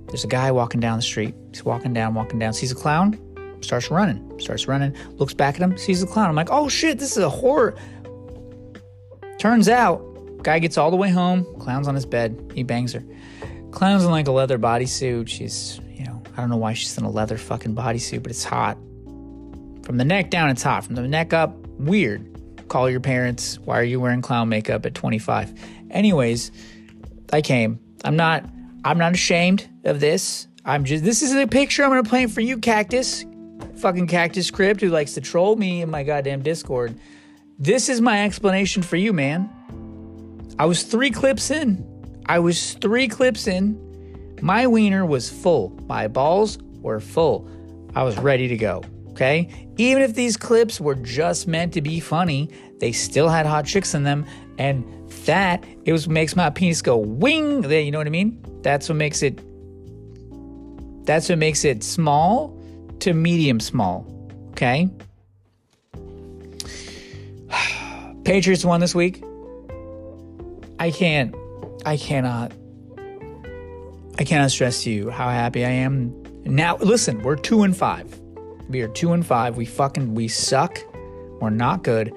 There's 0.08 0.24
a 0.24 0.28
guy 0.28 0.52
walking 0.52 0.80
down 0.80 0.98
the 0.98 1.04
street. 1.04 1.34
He's 1.52 1.64
walking 1.64 1.94
down, 1.94 2.14
walking 2.14 2.40
down, 2.40 2.54
sees 2.54 2.72
a 2.72 2.76
clown, 2.76 3.20
starts 3.62 3.90
running, 3.90 4.40
starts 4.40 4.68
running, 4.68 4.96
looks 5.14 5.34
back 5.34 5.56
at 5.56 5.62
him, 5.62 5.78
sees 5.78 6.02
the 6.02 6.08
clown. 6.08 6.30
I'm 6.30 6.36
like, 6.36 6.52
oh 6.52 6.70
shit, 6.70 7.00
this 7.00 7.12
is 7.12 7.24
a 7.24 7.30
horror. 7.30 7.76
Turns 9.40 9.68
out, 9.68 10.04
guy 10.44 10.60
gets 10.60 10.78
all 10.78 10.92
the 10.92 10.98
way 10.98 11.10
home, 11.10 11.46
clown's 11.60 11.88
on 11.88 11.96
his 11.96 12.06
bed, 12.06 12.52
he 12.54 12.64
bangs 12.64 12.94
her. 12.94 13.04
Clown's 13.72 14.06
in 14.06 14.12
like 14.12 14.28
a 14.28 14.32
leather 14.32 14.58
bodysuit. 14.58 15.28
She's, 15.28 15.82
you 15.92 16.06
know, 16.06 16.24
I 16.34 16.42
don't 16.42 16.50
know 16.50 16.58
why 16.58 16.74
she's 16.74 16.98
in 16.98 17.04
a 17.04 17.10
leather 17.10 17.38
fucking 17.38 17.76
bodysuit, 17.76 18.24
but 18.24 18.32
it's 18.32 18.44
hot. 18.44 18.78
From 19.84 19.98
the 19.98 20.06
neck 20.06 20.30
down, 20.30 20.50
it's 20.50 20.64
hot. 20.64 20.86
From 20.86 20.96
the 20.96 21.02
neck 21.02 21.34
up, 21.34 21.54
weird. 21.78 22.26
Call 22.70 22.90
your 22.90 23.02
parents. 23.02 23.60
Why 23.60 23.78
are 23.78 23.84
you 23.84 24.00
wearing 24.00 24.22
clown 24.22 24.48
makeup 24.48 24.86
at 24.86 24.96
25? 24.96 25.54
Anyways, 25.92 26.52
I 27.34 27.42
came. 27.42 27.80
I'm 28.04 28.16
not. 28.16 28.46
I'm 28.86 29.00
not 29.00 29.14
ashamed 29.14 29.68
of 29.84 30.00
this. 30.00 30.48
I'm 30.64 30.86
just. 30.86 31.04
This 31.04 31.24
is 31.24 31.34
a 31.34 31.48
picture 31.48 31.84
I'm 31.84 31.90
gonna 31.90 32.04
paint 32.04 32.32
for 32.32 32.42
you, 32.42 32.60
Cactus. 32.60 33.26
Fucking 33.78 34.06
Cactus 34.06 34.52
Crypt, 34.52 34.80
who 34.80 34.90
likes 34.90 35.14
to 35.16 35.22
troll 35.22 35.56
me 35.56 35.82
in 35.82 35.90
my 35.90 36.04
goddamn 36.04 36.44
Discord. 36.44 36.98
This 37.58 37.90
is 37.90 38.00
my 38.00 38.24
explanation 38.24 38.84
for 38.84 38.96
you, 38.96 39.12
man. 39.12 39.50
I 40.60 40.66
was 40.68 40.84
three 40.84 41.10
clips 41.10 41.50
in. 41.50 41.84
I 42.28 42.38
was 42.38 42.76
three 42.76 43.08
clips 43.08 43.48
in. 43.48 44.38
My 44.42 44.68
wiener 44.68 45.04
was 45.04 45.30
full. 45.30 45.70
My 45.88 46.08
balls 46.08 46.60
were 46.82 47.00
full. 47.00 47.50
I 47.96 48.04
was 48.04 48.18
ready 48.20 48.48
to 48.50 48.58
go. 48.58 48.84
Okay. 49.10 49.50
Even 49.78 50.04
if 50.04 50.14
these 50.14 50.38
clips 50.38 50.80
were 50.80 50.96
just 50.96 51.48
meant 51.48 51.74
to 51.74 51.82
be 51.82 52.00
funny, 52.00 52.52
they 52.80 52.92
still 52.92 53.30
had 53.30 53.48
hot 53.48 53.66
chicks 53.66 53.96
in 53.96 54.04
them. 54.04 54.28
And 54.60 54.86
that 55.26 55.64
it 55.86 55.92
was 55.92 56.08
makes 56.08 56.36
my 56.36 56.50
penis 56.50 56.82
go 56.82 56.98
wing. 56.98 57.70
You 57.70 57.92
know 57.92 57.98
what 57.98 58.08
I 58.08 58.12
mean? 58.12 58.44
That's 58.62 58.90
what 58.90 58.96
makes 58.96 59.22
it. 59.22 59.40
That's 61.06 61.30
what 61.30 61.38
makes 61.38 61.64
it 61.66 61.84
small 61.84 62.60
to 63.00 63.14
medium 63.14 63.60
small. 63.60 64.08
Okay. 64.52 64.90
Patriots 68.24 68.66
won 68.66 68.80
this 68.80 68.96
week. 68.96 69.24
I 70.80 70.92
can't. 70.92 71.36
I 71.86 71.98
cannot. 71.98 72.52
I 74.18 74.24
cannot 74.24 74.52
stress 74.52 74.84
to 74.84 74.92
you 74.92 75.10
how 75.10 75.30
happy 75.30 75.66
I 75.66 75.70
am. 75.70 76.24
Now, 76.46 76.78
listen, 76.78 77.22
we're 77.22 77.36
two 77.36 77.64
and 77.64 77.76
five. 77.76 78.20
We 78.70 78.82
are 78.82 78.88
two 78.88 79.14
and 79.14 79.26
five. 79.26 79.58
We 79.58 79.66
fucking 79.66 80.16
we 80.16 80.28
suck. 80.28 80.80
We're 81.42 81.50
not 81.50 81.84
good, 81.84 82.14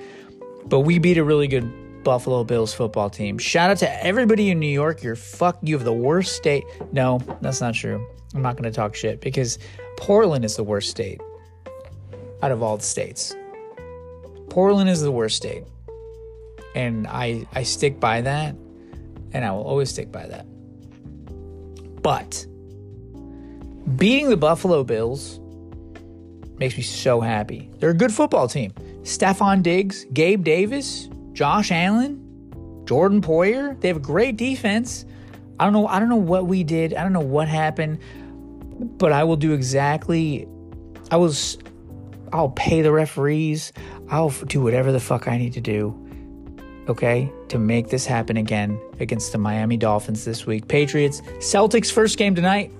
but 0.66 0.80
we 0.80 0.98
beat 0.98 1.18
a 1.18 1.24
really 1.24 1.48
good 1.48 1.70
Buffalo 2.08 2.42
Bills 2.42 2.72
football 2.72 3.10
team. 3.10 3.36
Shout 3.36 3.68
out 3.68 3.76
to 3.80 4.02
everybody 4.02 4.48
in 4.48 4.58
New 4.58 4.66
York. 4.66 5.02
You're 5.02 5.14
fuck. 5.14 5.58
You 5.60 5.74
have 5.76 5.84
the 5.84 5.92
worst 5.92 6.36
state. 6.36 6.64
No, 6.90 7.18
that's 7.42 7.60
not 7.60 7.74
true. 7.74 8.02
I'm 8.34 8.40
not 8.40 8.56
going 8.56 8.64
to 8.64 8.74
talk 8.74 8.94
shit 8.94 9.20
because 9.20 9.58
Portland 9.98 10.42
is 10.42 10.56
the 10.56 10.64
worst 10.64 10.88
state 10.88 11.20
out 12.42 12.50
of 12.50 12.62
all 12.62 12.78
the 12.78 12.82
states. 12.82 13.36
Portland 14.48 14.88
is 14.88 15.02
the 15.02 15.12
worst 15.12 15.36
state, 15.36 15.64
and 16.74 17.06
I 17.06 17.46
I 17.52 17.62
stick 17.62 18.00
by 18.00 18.22
that, 18.22 18.54
and 19.34 19.44
I 19.44 19.50
will 19.50 19.64
always 19.64 19.90
stick 19.90 20.10
by 20.10 20.26
that. 20.28 20.46
But 22.00 22.46
beating 23.96 24.30
the 24.30 24.38
Buffalo 24.38 24.82
Bills 24.82 25.40
makes 26.56 26.74
me 26.74 26.82
so 26.82 27.20
happy. 27.20 27.70
They're 27.80 27.90
a 27.90 27.94
good 27.94 28.14
football 28.14 28.48
team. 28.48 28.72
Stefon 29.02 29.62
Diggs, 29.62 30.06
Gabe 30.14 30.42
Davis, 30.42 31.10
Josh 31.38 31.70
Allen, 31.70 32.82
Jordan 32.84 33.22
Poyer. 33.22 33.80
They 33.80 33.86
have 33.86 33.98
a 33.98 34.00
great 34.00 34.36
defense. 34.36 35.04
I 35.60 35.62
don't 35.62 35.72
know. 35.72 35.86
I 35.86 36.00
don't 36.00 36.08
know 36.08 36.16
what 36.16 36.48
we 36.48 36.64
did. 36.64 36.94
I 36.94 37.04
don't 37.04 37.12
know 37.12 37.20
what 37.20 37.46
happened, 37.46 38.00
but 38.98 39.12
I 39.12 39.22
will 39.22 39.36
do 39.36 39.52
exactly. 39.52 40.48
I 41.12 41.16
was. 41.16 41.56
I'll 42.32 42.48
pay 42.48 42.82
the 42.82 42.90
referees. 42.90 43.72
I'll 44.10 44.30
do 44.30 44.60
whatever 44.60 44.90
the 44.90 44.98
fuck 44.98 45.28
I 45.28 45.38
need 45.38 45.52
to 45.52 45.60
do. 45.60 45.94
Okay, 46.88 47.30
to 47.50 47.58
make 47.60 47.88
this 47.88 48.04
happen 48.04 48.36
again 48.36 48.76
against 48.98 49.30
the 49.30 49.38
Miami 49.38 49.76
Dolphins 49.76 50.24
this 50.24 50.44
week. 50.44 50.66
Patriots, 50.66 51.20
Celtics 51.38 51.92
first 51.92 52.18
game 52.18 52.34
tonight. 52.34 52.72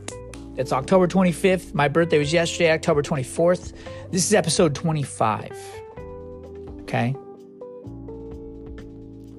It's 0.57 0.73
October 0.73 1.07
25th. 1.07 1.75
My 1.75 1.87
birthday 1.87 2.19
was 2.19 2.33
yesterday, 2.33 2.73
October 2.73 3.03
24th. 3.03 3.73
This 4.11 4.27
is 4.27 4.35
episode 4.35 4.75
25. 4.75 5.57
Okay? 6.81 7.15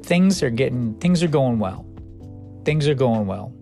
Things 0.09 0.41
are 0.41 0.49
getting 0.49 0.95
things 0.95 1.21
are 1.21 1.27
going 1.27 1.59
well. 1.59 1.85
Things 2.65 2.87
are 2.87 2.95
going 2.95 3.27
well. 3.27 3.53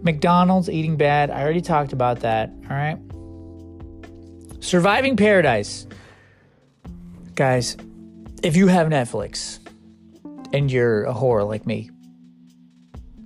McDonald's 0.00 0.70
eating 0.70 0.96
bad. 0.96 1.30
I 1.30 1.42
already 1.42 1.60
talked 1.60 1.92
about 1.92 2.20
that, 2.20 2.48
all 2.70 2.76
right? 2.76 2.98
Surviving 4.64 5.14
Paradise. 5.14 5.86
Guys, 7.34 7.76
if 8.42 8.56
you 8.56 8.68
have 8.68 8.88
Netflix 8.88 9.58
and 10.54 10.72
you're 10.72 11.04
a 11.04 11.12
whore 11.12 11.46
like 11.46 11.66
me, 11.66 11.90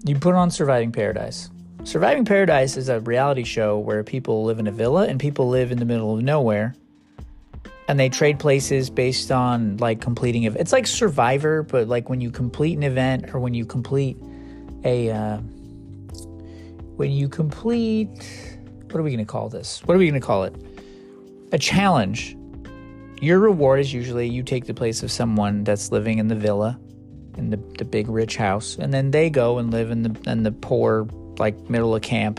you 0.05 0.16
put 0.16 0.35
on 0.35 0.51
Surviving 0.51 0.90
Paradise 0.90 1.49
Surviving 1.85 2.25
Paradise 2.25 2.77
is 2.77 2.88
a 2.88 3.01
reality 3.01 3.42
show 3.42 3.79
where 3.79 4.05
people 4.05 4.44
live 4.44 4.59
in 4.59 4.66
a 4.66 4.73
villa 4.73 5.07
and 5.07 5.18
people 5.18 5.49
live 5.49 5.73
in 5.73 5.79
the 5.79 5.85
middle 5.85 6.14
of 6.14 6.23
nowhere. 6.23 6.75
And 7.90 7.98
they 7.98 8.09
trade 8.09 8.38
places 8.38 8.88
based 8.88 9.33
on 9.33 9.79
like 9.79 10.00
completing 10.00 10.44
it. 10.44 10.55
It's 10.55 10.72
like 10.72 10.87
Survivor, 10.87 11.64
but 11.64 11.88
like 11.88 12.09
when 12.09 12.20
you 12.20 12.31
complete 12.31 12.76
an 12.76 12.85
event 12.85 13.35
or 13.35 13.40
when 13.40 13.53
you 13.53 13.66
complete 13.66 14.16
a 14.85 15.11
uh, 15.11 15.38
when 16.94 17.11
you 17.11 17.29
complete 17.29 18.09
what 18.92 19.00
are 19.00 19.03
we 19.03 19.11
going 19.11 19.18
to 19.18 19.24
call 19.24 19.48
this? 19.48 19.83
What 19.87 19.96
are 19.96 19.98
we 19.98 20.09
going 20.09 20.20
to 20.20 20.24
call 20.24 20.44
it? 20.44 20.55
A 21.50 21.59
challenge. 21.59 22.37
Your 23.20 23.40
reward 23.40 23.81
is 23.81 23.92
usually 23.92 24.29
you 24.29 24.44
take 24.44 24.66
the 24.66 24.74
place 24.74 25.03
of 25.03 25.11
someone 25.11 25.64
that's 25.64 25.90
living 25.90 26.18
in 26.18 26.29
the 26.29 26.37
villa, 26.37 26.79
in 27.37 27.50
the, 27.50 27.57
the 27.76 27.85
big 27.85 28.09
rich 28.09 28.37
house, 28.37 28.76
and 28.76 28.94
then 28.94 29.11
they 29.11 29.31
go 29.31 29.59
and 29.59 29.72
live 29.72 29.90
in 29.90 30.05
the 30.05 30.31
in 30.31 30.44
the 30.44 30.53
poor 30.53 31.09
like 31.38 31.68
middle 31.68 31.92
of 31.92 32.03
camp. 32.03 32.38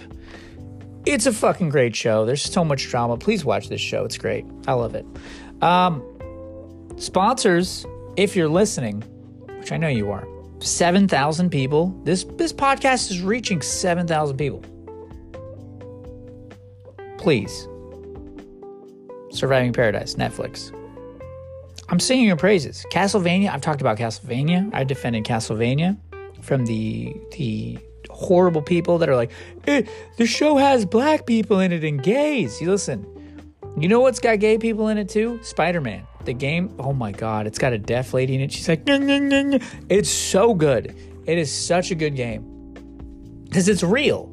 It's 1.06 1.26
a 1.26 1.34
fucking 1.34 1.70
great 1.70 1.96
show. 1.96 2.26
There's 2.26 2.44
so 2.44 2.64
much 2.64 2.88
drama. 2.90 3.18
Please 3.18 3.44
watch 3.44 3.70
this 3.70 3.82
show. 3.82 4.06
It's 4.06 4.18
great. 4.18 4.46
I 4.68 4.74
love 4.74 4.94
it. 4.94 5.06
Um, 5.64 6.04
sponsors, 6.98 7.86
if 8.18 8.36
you're 8.36 8.50
listening, 8.50 9.02
which 9.58 9.72
I 9.72 9.78
know 9.78 9.88
you 9.88 10.12
are, 10.12 10.28
7,000 10.60 11.50
people. 11.50 11.88
This 12.04 12.24
this 12.24 12.54
podcast 12.54 13.10
is 13.10 13.22
reaching 13.22 13.62
7,000 13.62 14.38
people. 14.38 14.64
Please. 17.18 17.68
Surviving 19.32 19.74
Paradise, 19.74 20.16
Netflix. 20.16 20.72
I'm 21.90 22.00
singing 22.00 22.26
your 22.26 22.38
praises. 22.38 22.86
Castlevania, 22.92 23.50
I've 23.50 23.62
talked 23.62 23.82
about 23.82 23.98
Castlevania. 23.98 24.70
I 24.74 24.84
defended 24.84 25.26
Castlevania 25.26 25.98
from 26.42 26.66
the 26.66 27.16
the 27.32 27.80
horrible 28.22 28.62
people 28.62 28.98
that 29.00 29.10
are 29.10 29.16
like, 29.16 29.32
eh, 29.68 29.84
the 30.18 30.26
show 30.26 30.58
has 30.58 30.86
black 30.86 31.26
people 31.26 31.60
in 31.60 31.72
it 31.72 31.84
and 31.84 32.02
gays. 32.02 32.62
You 32.62 32.70
listen, 32.70 33.06
you 33.78 33.88
know 33.88 34.00
what's 34.00 34.20
got 34.20 34.40
gay 34.40 34.58
people 34.58 34.88
in 34.90 34.98
it 34.98 35.10
too? 35.10 35.40
Spider 35.44 35.82
Man. 35.82 36.06
The 36.26 36.34
game, 36.34 36.76
oh 36.78 36.94
my 36.94 37.12
God, 37.12 37.48
it's 37.48 37.58
got 37.58 37.74
a 37.74 37.80
deaf 37.80 38.14
lady 38.14 38.36
in 38.36 38.42
it. 38.42 38.52
She's 38.52 38.70
like, 38.70 38.84
it's 38.86 40.10
so 40.10 40.54
good. 40.54 40.96
It 41.26 41.38
is 41.40 41.52
such 41.52 41.90
a 41.90 41.96
good 41.96 42.16
game 42.16 42.74
because 43.46 43.68
it's 43.68 43.82
real. 43.84 44.28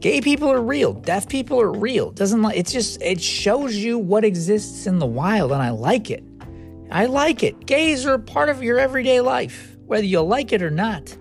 Gay 0.00 0.20
people 0.20 0.50
are 0.50 0.60
real. 0.60 0.92
Deaf 0.92 1.28
people 1.28 1.60
are 1.60 1.72
real. 1.72 2.10
doesn't 2.10 2.42
like 2.42 2.56
it's 2.56 2.72
just 2.72 3.00
it 3.00 3.20
shows 3.22 3.76
you 3.76 3.98
what 3.98 4.24
exists 4.24 4.86
in 4.86 4.98
the 4.98 5.06
wild, 5.06 5.52
and 5.52 5.62
I 5.62 5.70
like 5.70 6.10
it. 6.10 6.24
I 6.90 7.06
like 7.06 7.42
it. 7.42 7.66
Gays 7.66 8.04
are 8.06 8.14
a 8.14 8.18
part 8.18 8.48
of 8.48 8.62
your 8.62 8.78
everyday 8.78 9.20
life, 9.20 9.76
whether 9.86 10.04
you 10.04 10.20
like 10.20 10.52
it 10.52 10.62
or 10.62 10.70
not. 10.70 11.16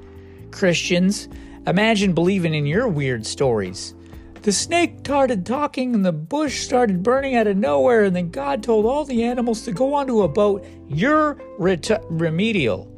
Christians, 0.52 1.30
Imagine 1.66 2.14
believing 2.14 2.54
in 2.54 2.66
your 2.66 2.88
weird 2.88 3.26
stories. 3.26 3.96
The 4.42 4.52
snake 4.52 5.00
started 5.00 5.46
talking 5.46 5.96
and 5.96 6.06
the 6.06 6.12
bush 6.12 6.62
started 6.62 7.02
burning 7.02 7.36
out 7.36 7.48
of 7.48 7.56
nowhere, 7.56 8.04
and 8.04 8.14
then 8.14 8.30
God 8.30 8.62
told 8.62 8.86
all 8.86 9.06
the 9.06 9.24
animals 9.24 9.64
to 9.64 9.72
go 9.72 9.94
onto 9.94 10.24
a 10.24 10.28
boat. 10.28 10.66
You're 10.90 11.40
remedial. 11.58 12.94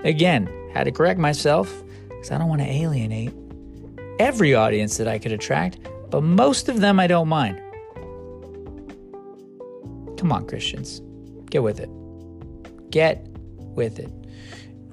Again, 0.00 0.50
had 0.74 0.84
to 0.84 0.92
correct 0.92 1.18
myself 1.18 1.82
because 2.08 2.30
I 2.30 2.36
don't 2.36 2.48
want 2.48 2.60
to 2.60 2.70
alienate 2.70 3.32
every 4.18 4.54
audience 4.54 4.98
that 4.98 5.08
I 5.08 5.18
could 5.18 5.32
attract, 5.32 5.78
but 6.10 6.22
most 6.22 6.68
of 6.68 6.80
them 6.80 7.00
I 7.00 7.06
don't 7.06 7.28
mind. 7.28 7.58
Come 10.18 10.30
on, 10.30 10.46
Christians. 10.46 11.00
Get 11.48 11.62
with 11.62 11.80
it. 11.80 11.88
Get 12.90 13.26
with 13.74 13.98
it. 13.98 14.12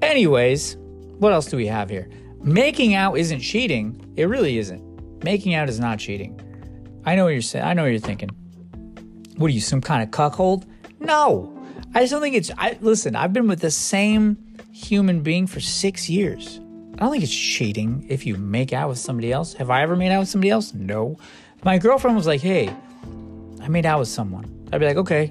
Anyways, 0.02 0.78
what 1.20 1.34
else 1.34 1.48
do 1.48 1.58
we 1.58 1.68
have 1.68 1.90
here? 1.90 2.10
Making 2.42 2.94
out 2.94 3.18
isn't 3.18 3.42
cheating. 3.42 4.14
It 4.16 4.26
really 4.26 4.58
isn't. 4.58 5.24
Making 5.24 5.56
out 5.56 5.70
is 5.70 5.80
not 5.80 6.00
cheating. 6.00 6.40
I 7.06 7.16
know 7.16 7.26
what 7.26 7.32
you're 7.32 7.42
saying. 7.42 7.66
I 7.66 7.74
know 7.74 7.84
what 7.84 7.90
you're 7.92 8.00
thinking. 8.00 8.30
What 9.38 9.48
are 9.48 9.54
you, 9.54 9.62
some 9.62 9.82
kind 9.82 10.04
of 10.04 10.12
cuckold? 10.12 10.66
No. 11.00 11.56
I 11.94 12.02
just 12.02 12.12
don't 12.12 12.22
think 12.22 12.36
it's. 12.36 12.52
I 12.58 12.78
listen. 12.82 13.16
I've 13.16 13.34
been 13.34 13.48
with 13.48 13.62
the 13.62 13.72
same 13.72 14.38
human 14.72 15.22
being 15.22 15.48
for 15.48 15.60
six 15.60 16.10
years. 16.10 16.60
I 16.96 16.98
don't 16.98 17.12
think 17.12 17.24
it's 17.24 17.34
cheating 17.34 18.06
if 18.10 18.26
you 18.26 18.36
make 18.36 18.74
out 18.74 18.90
with 18.90 19.00
somebody 19.00 19.32
else. 19.32 19.54
Have 19.54 19.70
I 19.70 19.82
ever 19.82 19.96
made 19.96 20.12
out 20.12 20.20
with 20.20 20.30
somebody 20.30 20.50
else? 20.50 20.74
No. 20.74 21.18
My 21.64 21.78
girlfriend 21.78 22.16
was 22.16 22.28
like, 22.28 22.42
"Hey, 22.42 22.74
I 23.62 23.70
made 23.70 23.86
out 23.86 24.00
with 24.00 24.08
someone." 24.08 24.46
I'd 24.72 24.80
be 24.80 24.86
like, 24.86 24.98
"Okay, 24.98 25.28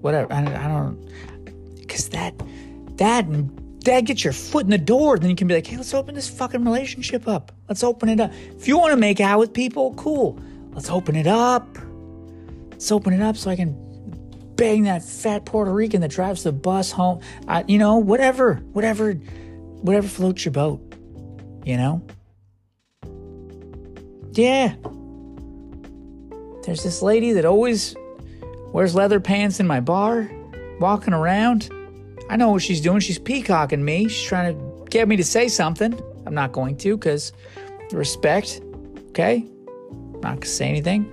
whatever." 0.00 0.32
I, 0.32 0.40
I 0.40 0.68
don't, 0.68 0.98
because 1.80 2.08
that 2.10 2.34
that 2.96 3.26
Dad, 3.84 4.06
get 4.06 4.24
your 4.24 4.32
foot 4.32 4.64
in 4.64 4.70
the 4.70 4.78
door. 4.78 5.18
Then 5.18 5.28
you 5.28 5.36
can 5.36 5.46
be 5.46 5.54
like, 5.54 5.66
hey, 5.66 5.76
let's 5.76 5.92
open 5.92 6.14
this 6.14 6.28
fucking 6.28 6.64
relationship 6.64 7.28
up. 7.28 7.52
Let's 7.68 7.84
open 7.84 8.08
it 8.08 8.18
up. 8.18 8.32
If 8.56 8.66
you 8.66 8.78
want 8.78 8.92
to 8.92 8.96
make 8.96 9.20
out 9.20 9.38
with 9.38 9.52
people, 9.52 9.92
cool. 9.94 10.40
Let's 10.72 10.88
open 10.88 11.16
it 11.16 11.26
up. 11.26 11.68
Let's 12.70 12.90
open 12.90 13.12
it 13.12 13.20
up 13.20 13.36
so 13.36 13.50
I 13.50 13.56
can 13.56 13.76
bang 14.56 14.84
that 14.84 15.04
fat 15.04 15.44
Puerto 15.44 15.70
Rican 15.70 16.00
that 16.00 16.10
drives 16.10 16.44
the 16.44 16.52
bus 16.52 16.90
home. 16.92 17.20
I, 17.46 17.64
you 17.68 17.76
know, 17.76 17.98
whatever, 17.98 18.54
whatever, 18.72 19.12
whatever 19.12 20.08
floats 20.08 20.46
your 20.46 20.52
boat. 20.52 20.80
You 21.66 21.76
know? 21.76 22.02
Yeah. 24.32 24.76
There's 26.64 26.82
this 26.82 27.02
lady 27.02 27.32
that 27.32 27.44
always 27.44 27.94
wears 28.72 28.94
leather 28.94 29.20
pants 29.20 29.60
in 29.60 29.66
my 29.66 29.80
bar, 29.80 30.30
walking 30.80 31.12
around. 31.12 31.68
I 32.28 32.36
know 32.36 32.50
what 32.50 32.62
she's 32.62 32.80
doing. 32.80 33.00
She's 33.00 33.18
peacocking 33.18 33.84
me. 33.84 34.08
She's 34.08 34.26
trying 34.26 34.56
to 34.56 34.84
get 34.90 35.08
me 35.08 35.16
to 35.16 35.24
say 35.24 35.48
something. 35.48 36.00
I'm 36.26 36.34
not 36.34 36.52
going 36.52 36.76
to 36.78 36.96
because 36.96 37.32
respect. 37.92 38.60
Okay? 39.10 39.46
I'm 40.14 40.20
not 40.20 40.34
gonna 40.34 40.46
say 40.46 40.68
anything. 40.68 41.10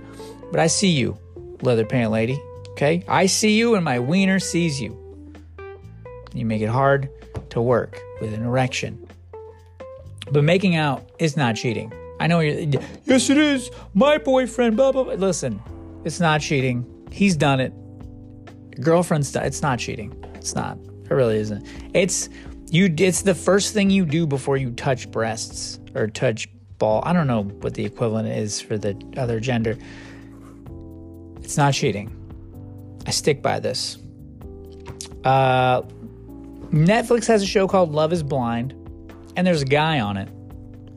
But 0.50 0.60
I 0.60 0.66
see 0.66 0.88
you, 0.88 1.16
leather 1.62 1.84
pant 1.84 2.10
lady. 2.10 2.40
Okay? 2.70 3.04
I 3.08 3.26
see 3.26 3.56
you 3.56 3.74
and 3.74 3.84
my 3.84 3.98
wiener 3.98 4.38
sees 4.38 4.80
you. 4.80 4.98
You 6.34 6.46
make 6.46 6.62
it 6.62 6.68
hard 6.68 7.10
to 7.50 7.60
work 7.60 8.00
with 8.20 8.32
an 8.32 8.44
erection. 8.44 9.06
But 10.30 10.44
making 10.44 10.76
out 10.76 11.10
is 11.18 11.36
not 11.36 11.56
cheating. 11.56 11.92
I 12.20 12.26
know 12.26 12.40
you're, 12.40 12.80
yes, 13.04 13.28
it 13.28 13.36
is. 13.36 13.70
My 13.94 14.18
boyfriend, 14.18 14.76
blah, 14.76 14.92
blah, 14.92 15.04
blah. 15.04 15.14
Listen, 15.14 15.60
it's 16.04 16.20
not 16.20 16.40
cheating. 16.40 16.86
He's 17.10 17.36
done 17.36 17.60
it. 17.60 17.72
Girlfriend's 18.80 19.32
done 19.32 19.44
It's 19.44 19.60
not 19.60 19.78
cheating. 19.78 20.14
It's 20.34 20.54
not. 20.54 20.78
It 21.12 21.16
really 21.16 21.36
isn't. 21.36 21.66
It's 21.92 22.30
you. 22.70 22.92
It's 22.96 23.20
the 23.20 23.34
first 23.34 23.74
thing 23.74 23.90
you 23.90 24.06
do 24.06 24.26
before 24.26 24.56
you 24.56 24.70
touch 24.70 25.10
breasts 25.10 25.78
or 25.94 26.06
touch 26.06 26.48
ball. 26.78 27.02
I 27.04 27.12
don't 27.12 27.26
know 27.26 27.42
what 27.42 27.74
the 27.74 27.84
equivalent 27.84 28.28
is 28.28 28.62
for 28.62 28.78
the 28.78 28.96
other 29.18 29.38
gender. 29.38 29.76
It's 31.42 31.58
not 31.58 31.74
cheating. 31.74 32.16
I 33.06 33.10
stick 33.10 33.42
by 33.42 33.60
this. 33.60 33.98
Uh, 35.22 35.82
Netflix 36.70 37.26
has 37.26 37.42
a 37.42 37.46
show 37.46 37.68
called 37.68 37.92
Love 37.92 38.14
is 38.14 38.22
Blind, 38.22 38.72
and 39.36 39.46
there's 39.46 39.60
a 39.60 39.66
guy 39.66 40.00
on 40.00 40.16
it. 40.16 40.30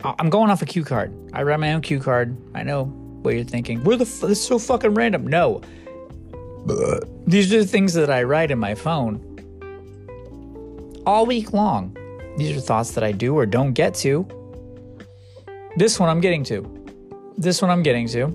I'm 0.01 0.29
going 0.29 0.49
off 0.49 0.61
a 0.61 0.65
cue 0.65 0.85
card. 0.85 1.13
I 1.33 1.43
write 1.43 1.59
my 1.59 1.73
own 1.73 1.81
cue 1.81 1.99
card. 1.99 2.37
I 2.55 2.63
know 2.63 2.85
what 2.85 3.35
you're 3.35 3.43
thinking. 3.43 3.83
Where 3.83 3.97
the 3.97 4.05
f- 4.05 4.21
this 4.21 4.39
is 4.39 4.47
so 4.47 4.59
fucking 4.59 4.93
random. 4.93 5.27
No. 5.27 5.59
These 7.27 7.53
are 7.53 7.57
the 7.57 7.67
things 7.67 7.93
that 7.95 8.09
I 8.09 8.23
write 8.23 8.49
in 8.49 8.59
my 8.59 8.75
phone 8.75 9.34
all 11.05 11.25
week 11.25 11.53
long. 11.53 11.95
These 12.37 12.57
are 12.57 12.61
thoughts 12.61 12.91
that 12.91 13.03
I 13.03 13.11
do 13.11 13.37
or 13.37 13.45
don't 13.45 13.73
get 13.73 13.93
to. 13.95 14.27
This 15.77 15.99
one 15.99 16.09
I'm 16.09 16.21
getting 16.21 16.43
to. 16.45 16.85
This 17.37 17.61
one 17.61 17.71
I'm 17.71 17.83
getting 17.83 18.07
to. 18.09 18.27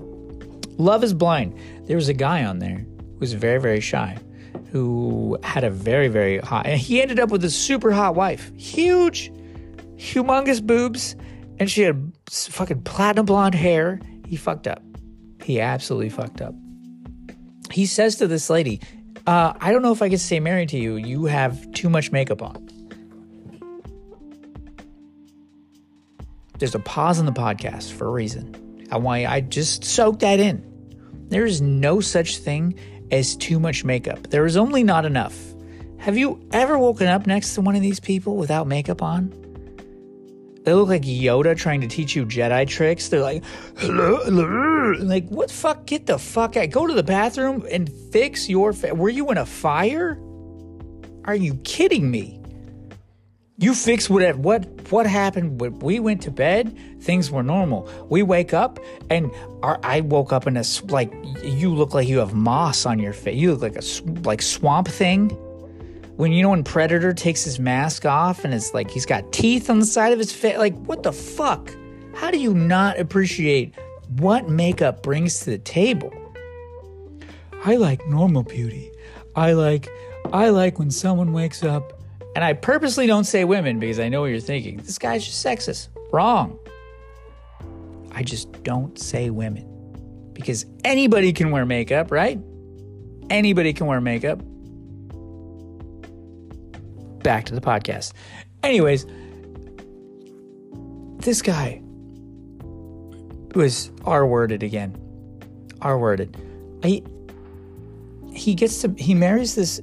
Love 0.77 1.03
is 1.03 1.13
blind. 1.13 1.57
There 1.85 1.95
was 1.95 2.09
a 2.09 2.13
guy 2.13 2.43
on 2.43 2.59
there 2.59 2.77
who 2.77 3.17
was 3.19 3.33
very, 3.33 3.59
very 3.59 3.79
shy, 3.79 4.17
who 4.71 5.37
had 5.43 5.63
a 5.63 5.69
very, 5.69 6.07
very 6.07 6.39
hot, 6.39 6.65
and 6.65 6.79
he 6.79 7.01
ended 7.01 7.19
up 7.19 7.29
with 7.29 7.43
a 7.43 7.49
super 7.49 7.91
hot 7.91 8.15
wife. 8.15 8.51
Huge, 8.55 9.31
humongous 9.95 10.65
boobs, 10.65 11.15
and 11.59 11.69
she 11.69 11.81
had 11.81 12.11
fucking 12.29 12.81
platinum 12.83 13.25
blonde 13.25 13.55
hair. 13.55 13.99
He 14.25 14.35
fucked 14.35 14.67
up. 14.67 14.81
He 15.43 15.59
absolutely 15.59 16.09
fucked 16.09 16.41
up. 16.41 16.55
He 17.71 17.85
says 17.85 18.15
to 18.17 18.27
this 18.27 18.49
lady, 18.49 18.81
uh, 19.27 19.53
I 19.59 19.71
don't 19.71 19.81
know 19.81 19.91
if 19.91 20.01
I 20.01 20.09
can 20.09 20.17
stay 20.17 20.39
married 20.39 20.69
to 20.69 20.77
you. 20.77 20.95
You 20.95 21.25
have 21.25 21.71
too 21.73 21.89
much 21.89 22.11
makeup 22.11 22.41
on. 22.41 22.67
There's 26.59 26.75
a 26.75 26.79
pause 26.79 27.19
in 27.19 27.25
the 27.25 27.31
podcast 27.31 27.91
for 27.91 28.07
a 28.07 28.11
reason. 28.11 28.87
I 28.91 28.97
want 28.97 29.25
I 29.25 29.41
just 29.41 29.83
soak 29.83 30.19
that 30.19 30.39
in. 30.39 30.63
There 31.29 31.45
is 31.45 31.61
no 31.61 32.01
such 32.01 32.37
thing 32.37 32.77
as 33.11 33.35
too 33.35 33.59
much 33.59 33.83
makeup. 33.83 34.27
There 34.29 34.45
is 34.45 34.57
only 34.57 34.83
not 34.83 35.05
enough. 35.05 35.37
Have 35.97 36.17
you 36.17 36.47
ever 36.51 36.77
woken 36.77 37.07
up 37.07 37.25
next 37.25 37.55
to 37.55 37.61
one 37.61 37.75
of 37.75 37.81
these 37.81 37.99
people 37.99 38.35
without 38.37 38.67
makeup 38.67 39.01
on? 39.01 39.33
They 40.63 40.73
look 40.73 40.89
like 40.89 41.01
Yoda 41.01 41.57
trying 41.57 41.81
to 41.81 41.87
teach 41.87 42.15
you 42.15 42.25
Jedi 42.25 42.67
tricks. 42.67 43.09
They're 43.09 43.21
like, 43.21 43.43
hello. 43.77 44.93
Like, 44.99 45.27
what 45.29 45.49
fuck? 45.49 45.85
Get 45.85 46.05
the 46.05 46.19
fuck 46.19 46.55
out. 46.55 46.69
Go 46.69 46.85
to 46.85 46.93
the 46.93 47.03
bathroom 47.03 47.65
and 47.71 47.91
fix 48.11 48.47
your. 48.47 48.71
Fa- 48.73 48.93
Were 48.93 49.09
you 49.09 49.31
in 49.31 49.37
a 49.37 49.45
fire? 49.45 50.19
Are 51.25 51.35
you 51.35 51.55
kidding 51.63 52.11
me? 52.11 52.39
You 53.57 53.75
fix 53.75 54.09
what 54.09 54.35
what 54.37 54.65
what 54.91 55.05
happened 55.05 55.61
when 55.61 55.77
we 55.79 55.99
went 55.99 56.21
to 56.23 56.31
bed. 56.31 56.75
Things 57.01 57.29
were 57.29 57.43
normal. 57.43 57.87
We 58.09 58.23
wake 58.23 58.53
up 58.55 58.79
and 59.11 59.31
our, 59.61 59.79
I 59.83 60.01
woke 60.01 60.33
up 60.33 60.47
in 60.47 60.57
a 60.57 60.63
like 60.89 61.13
you 61.43 61.73
look 61.73 61.93
like 61.93 62.07
you 62.07 62.17
have 62.19 62.33
moss 62.33 62.87
on 62.87 62.97
your 62.97 63.13
face. 63.13 63.35
You 63.37 63.53
look 63.53 63.61
like 63.61 63.75
a 63.77 63.83
like 64.27 64.41
swamp 64.41 64.87
thing. 64.87 65.29
When 66.17 66.31
you 66.31 66.43
know 66.43 66.49
when 66.49 66.63
Predator 66.63 67.13
takes 67.13 67.43
his 67.43 67.59
mask 67.59 68.05
off 68.05 68.45
and 68.45 68.53
it's 68.53 68.73
like 68.73 68.91
he's 68.91 69.05
got 69.05 69.31
teeth 69.31 69.69
on 69.69 69.79
the 69.79 69.85
side 69.85 70.13
of 70.13 70.19
his 70.19 70.31
face. 70.31 70.57
Like 70.57 70.75
what 70.85 71.03
the 71.03 71.11
fuck? 71.11 71.73
How 72.13 72.29
do 72.31 72.37
you 72.37 72.53
not 72.53 72.99
appreciate 72.99 73.75
what 74.17 74.49
makeup 74.49 75.01
brings 75.01 75.39
to 75.41 75.51
the 75.51 75.57
table? 75.57 76.11
I 77.63 77.75
like 77.75 78.05
normal 78.07 78.43
beauty. 78.43 78.91
I 79.35 79.53
like 79.53 79.89
I 80.33 80.49
like 80.49 80.79
when 80.79 80.91
someone 80.91 81.33
wakes 81.33 81.63
up 81.63 81.93
and 82.35 82.43
I 82.43 82.53
purposely 82.53 83.07
don't 83.07 83.25
say 83.25 83.43
women 83.43 83.79
because 83.79 83.99
I 83.99 84.09
know 84.09 84.21
what 84.21 84.27
you're 84.27 84.39
thinking. 84.39 84.77
This 84.77 84.97
guy's 84.97 85.25
just 85.25 85.45
sexist. 85.45 85.89
Wrong. 86.11 86.57
I 88.13 88.23
just 88.23 88.63
don't 88.63 88.97
say 88.99 89.29
women 89.29 90.31
because 90.33 90.65
anybody 90.83 91.33
can 91.33 91.51
wear 91.51 91.65
makeup, 91.65 92.11
right? 92.11 92.39
Anybody 93.29 93.73
can 93.73 93.87
wear 93.87 94.01
makeup. 94.01 94.41
Back 97.23 97.45
to 97.45 97.55
the 97.55 97.61
podcast. 97.61 98.13
Anyways, 98.63 99.05
this 101.23 101.41
guy 101.41 101.81
was 103.55 103.91
R 104.05 104.25
worded 104.25 104.63
again. 104.63 104.97
R 105.81 105.97
worded. 105.97 106.35
He 106.83 107.03
he 108.33 108.55
gets 108.55 108.81
to 108.81 108.93
he 108.97 109.13
marries 109.13 109.55
this 109.55 109.81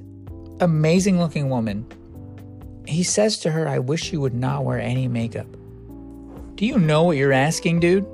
amazing 0.61 1.19
looking 1.19 1.51
woman 1.51 1.87
he 2.89 3.03
says 3.03 3.39
to 3.41 3.51
her, 3.51 3.69
I 3.69 3.79
wish 3.79 4.13
you 4.13 4.21
would 4.23 4.35
not 4.35 4.65
wear 4.65 4.81
any 4.81 5.09
makeup. 5.09 5.47
Do 6.55 6.65
you 6.65 6.79
know 6.79 7.05
what 7.05 7.19
you're 7.19 7.35
asking, 7.35 7.81
dude? 7.81 8.07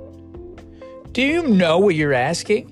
Do 1.13 1.21
you 1.21 1.47
know 1.47 1.79
what 1.79 1.95
you're 1.95 2.13
asking? 2.13 2.71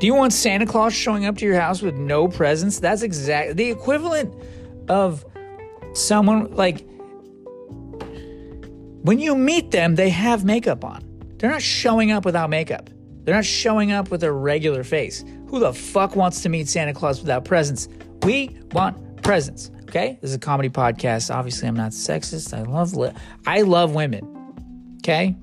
Do 0.00 0.06
you 0.06 0.14
want 0.14 0.32
Santa 0.32 0.64
Claus 0.64 0.94
showing 0.94 1.24
up 1.24 1.36
to 1.38 1.44
your 1.44 1.58
house 1.58 1.82
with 1.82 1.96
no 1.96 2.28
presents? 2.28 2.78
That's 2.78 3.02
exactly 3.02 3.54
the 3.54 3.70
equivalent 3.70 4.32
of 4.88 5.24
someone 5.94 6.54
like 6.54 6.86
when 9.02 9.18
you 9.18 9.34
meet 9.34 9.70
them, 9.72 9.96
they 9.96 10.10
have 10.10 10.44
makeup 10.44 10.84
on. 10.84 11.02
They're 11.38 11.50
not 11.50 11.62
showing 11.62 12.12
up 12.12 12.24
without 12.24 12.50
makeup. 12.50 12.90
They're 13.24 13.34
not 13.34 13.44
showing 13.44 13.90
up 13.90 14.10
with 14.10 14.22
a 14.22 14.32
regular 14.32 14.84
face. 14.84 15.24
Who 15.48 15.58
the 15.58 15.72
fuck 15.72 16.14
wants 16.14 16.42
to 16.42 16.48
meet 16.48 16.68
Santa 16.68 16.94
Claus 16.94 17.20
without 17.20 17.44
presents? 17.44 17.88
We 18.22 18.56
want 18.72 19.22
presents. 19.22 19.70
Okay, 19.82 20.18
this 20.20 20.30
is 20.30 20.36
a 20.36 20.38
comedy 20.38 20.68
podcast. 20.68 21.34
Obviously, 21.34 21.66
I'm 21.66 21.74
not 21.74 21.92
sexist. 21.92 22.56
I 22.56 22.62
love 22.62 22.94
li- 22.94 23.12
I 23.46 23.62
love 23.62 23.94
women. 23.94 24.96
Okay, 24.98 25.34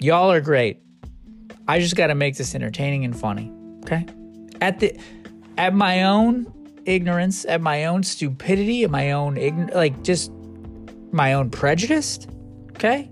y'all 0.00 0.32
are 0.32 0.40
great. 0.40 0.82
I 1.68 1.78
just 1.78 1.94
got 1.94 2.08
to 2.08 2.14
make 2.14 2.36
this 2.36 2.54
entertaining 2.54 3.04
and 3.04 3.18
funny. 3.18 3.52
Okay, 3.82 4.06
at 4.60 4.80
the 4.80 4.96
at 5.56 5.74
my 5.74 6.04
own 6.04 6.52
ignorance, 6.86 7.44
at 7.44 7.60
my 7.60 7.84
own 7.86 8.02
stupidity, 8.02 8.84
at 8.84 8.90
my 8.90 9.12
own 9.12 9.36
ign- 9.36 9.74
like 9.74 10.02
just 10.02 10.32
my 11.12 11.32
own 11.32 11.50
prejudice. 11.50 12.26
Okay, 12.72 13.10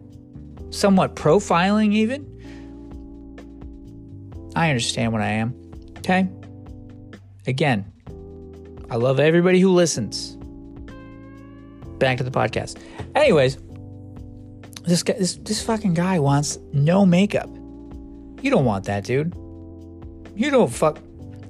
somewhat 0.70 1.16
profiling 1.16 1.92
even. 1.94 2.26
I 4.56 4.70
understand 4.70 5.12
what 5.12 5.22
I 5.22 5.28
am. 5.28 5.54
Okay. 5.98 6.28
Again, 7.46 7.90
I 8.90 8.96
love 8.96 9.20
everybody 9.20 9.60
who 9.60 9.70
listens. 9.70 10.36
Back 11.98 12.18
to 12.18 12.24
the 12.24 12.30
podcast. 12.30 12.78
Anyways, 13.14 13.56
this 14.84 15.02
guy, 15.02 15.14
this 15.14 15.36
this 15.36 15.62
fucking 15.62 15.94
guy 15.94 16.18
wants 16.18 16.58
no 16.72 17.06
makeup. 17.06 17.48
You 18.42 18.50
don't 18.50 18.64
want 18.64 18.84
that, 18.86 19.04
dude. 19.04 19.34
You 20.38 20.52
don't 20.52 20.72
fuck. 20.72 21.00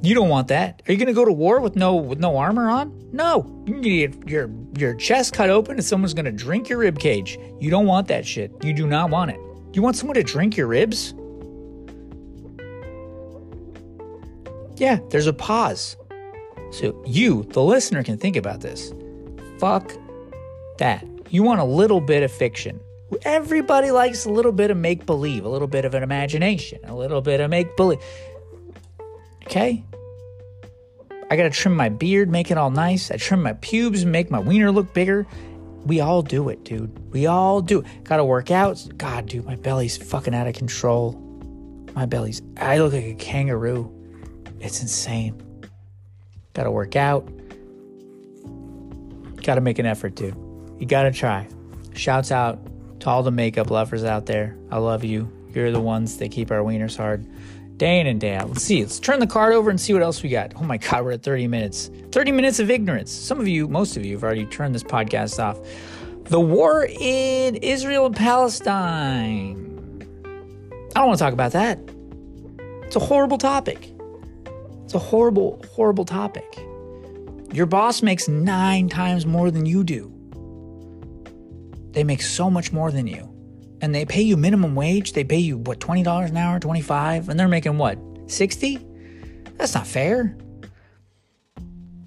You 0.00 0.14
don't 0.14 0.30
want 0.30 0.48
that. 0.48 0.80
Are 0.88 0.92
you 0.92 0.98
gonna 0.98 1.12
go 1.12 1.26
to 1.26 1.32
war 1.32 1.60
with 1.60 1.76
no 1.76 1.96
with 1.96 2.20
no 2.20 2.38
armor 2.38 2.70
on? 2.70 3.10
No. 3.12 3.62
You 3.66 3.80
get 3.82 4.26
your 4.26 4.50
your 4.78 4.94
chest 4.94 5.34
cut 5.34 5.50
open 5.50 5.74
and 5.74 5.84
someone's 5.84 6.14
gonna 6.14 6.32
drink 6.32 6.70
your 6.70 6.78
rib 6.78 6.98
cage. 6.98 7.38
You 7.60 7.68
don't 7.68 7.84
want 7.84 8.08
that 8.08 8.26
shit. 8.26 8.50
You 8.64 8.72
do 8.72 8.86
not 8.86 9.10
want 9.10 9.30
it. 9.30 9.38
You 9.74 9.82
want 9.82 9.96
someone 9.96 10.14
to 10.14 10.22
drink 10.22 10.56
your 10.56 10.68
ribs? 10.68 11.12
Yeah, 14.76 15.00
there's 15.10 15.26
a 15.26 15.34
pause. 15.34 15.94
So 16.70 17.02
you, 17.06 17.42
the 17.50 17.62
listener, 17.62 18.02
can 18.02 18.16
think 18.16 18.36
about 18.36 18.62
this. 18.62 18.94
Fuck 19.58 19.92
that. 20.78 21.04
You 21.28 21.42
want 21.42 21.60
a 21.60 21.64
little 21.64 22.00
bit 22.00 22.22
of 22.22 22.32
fiction. 22.32 22.80
Everybody 23.24 23.90
likes 23.90 24.26
a 24.26 24.30
little 24.30 24.52
bit 24.52 24.70
of 24.70 24.76
make 24.76 25.06
believe, 25.06 25.44
a 25.44 25.48
little 25.48 25.68
bit 25.68 25.84
of 25.84 25.94
an 25.94 26.02
imagination, 26.02 26.80
a 26.84 26.94
little 26.94 27.22
bit 27.22 27.40
of 27.40 27.50
make 27.50 27.74
believe. 27.76 27.98
Okay? 29.48 29.82
I 31.30 31.36
gotta 31.36 31.48
trim 31.48 31.74
my 31.74 31.88
beard, 31.88 32.28
make 32.28 32.50
it 32.50 32.58
all 32.58 32.70
nice. 32.70 33.10
I 33.10 33.16
trim 33.16 33.42
my 33.42 33.54
pubes, 33.54 34.04
make 34.04 34.30
my 34.30 34.38
wiener 34.38 34.70
look 34.70 34.92
bigger. 34.92 35.26
We 35.86 36.00
all 36.00 36.20
do 36.20 36.50
it, 36.50 36.64
dude. 36.64 37.14
We 37.14 37.26
all 37.26 37.62
do. 37.62 37.82
Gotta 38.04 38.26
work 38.26 38.50
out. 38.50 38.86
God, 38.98 39.24
dude, 39.24 39.46
my 39.46 39.56
belly's 39.56 39.96
fucking 39.96 40.34
out 40.34 40.46
of 40.46 40.54
control. 40.54 41.12
My 41.94 42.04
belly's, 42.04 42.42
I 42.58 42.76
look 42.76 42.92
like 42.92 43.04
a 43.04 43.14
kangaroo. 43.14 43.90
It's 44.60 44.82
insane. 44.82 45.42
Gotta 46.52 46.70
work 46.70 46.94
out. 46.94 47.26
Gotta 49.42 49.62
make 49.62 49.78
an 49.78 49.86
effort, 49.86 50.14
dude. 50.14 50.36
You 50.78 50.84
gotta 50.84 51.10
try. 51.10 51.48
Shouts 51.94 52.30
out 52.30 52.58
to 53.00 53.08
all 53.08 53.22
the 53.22 53.30
makeup 53.30 53.70
lovers 53.70 54.04
out 54.04 54.26
there. 54.26 54.58
I 54.70 54.76
love 54.76 55.04
you. 55.04 55.32
You're 55.54 55.72
the 55.72 55.80
ones 55.80 56.18
that 56.18 56.32
keep 56.32 56.50
our 56.50 56.60
wieners 56.60 56.98
hard 56.98 57.26
day 57.78 58.00
in 58.00 58.06
and 58.06 58.20
day 58.20 58.34
out. 58.34 58.48
Let's 58.48 58.62
see. 58.62 58.82
Let's 58.82 58.98
turn 58.98 59.20
the 59.20 59.26
card 59.26 59.54
over 59.54 59.70
and 59.70 59.80
see 59.80 59.92
what 59.92 60.02
else 60.02 60.22
we 60.22 60.28
got. 60.28 60.52
Oh 60.56 60.64
my 60.64 60.76
God, 60.76 61.04
we're 61.04 61.12
at 61.12 61.22
30 61.22 61.46
minutes. 61.46 61.90
30 62.12 62.32
minutes 62.32 62.58
of 62.58 62.70
ignorance. 62.70 63.10
Some 63.10 63.40
of 63.40 63.48
you, 63.48 63.68
most 63.68 63.96
of 63.96 64.04
you, 64.04 64.16
have 64.16 64.24
already 64.24 64.44
turned 64.46 64.74
this 64.74 64.82
podcast 64.82 65.42
off. 65.42 65.58
The 66.24 66.40
war 66.40 66.84
in 66.84 67.56
Israel 67.56 68.06
and 68.06 68.16
Palestine. 68.16 69.64
I 70.94 71.00
don't 71.00 71.06
want 71.06 71.18
to 71.18 71.24
talk 71.24 71.32
about 71.32 71.52
that. 71.52 71.78
It's 72.82 72.96
a 72.96 73.00
horrible 73.00 73.38
topic. 73.38 73.92
It's 74.84 74.94
a 74.94 74.98
horrible, 74.98 75.64
horrible 75.74 76.04
topic. 76.04 76.58
Your 77.52 77.66
boss 77.66 78.02
makes 78.02 78.28
nine 78.28 78.88
times 78.88 79.24
more 79.24 79.50
than 79.50 79.64
you 79.64 79.84
do. 79.84 80.12
They 81.92 82.04
make 82.04 82.22
so 82.22 82.50
much 82.50 82.72
more 82.72 82.90
than 82.90 83.06
you 83.06 83.27
and 83.80 83.94
they 83.94 84.04
pay 84.04 84.22
you 84.22 84.36
minimum 84.36 84.74
wage, 84.74 85.12
they 85.12 85.24
pay 85.24 85.38
you 85.38 85.58
what 85.58 85.80
twenty 85.80 86.02
dollars 86.02 86.30
an 86.30 86.36
hour, 86.36 86.58
twenty 86.58 86.82
five, 86.82 87.28
and 87.28 87.38
they're 87.38 87.48
making 87.48 87.78
what 87.78 87.98
sixty? 88.26 88.84
That's 89.56 89.74
not 89.74 89.86
fair. 89.86 90.36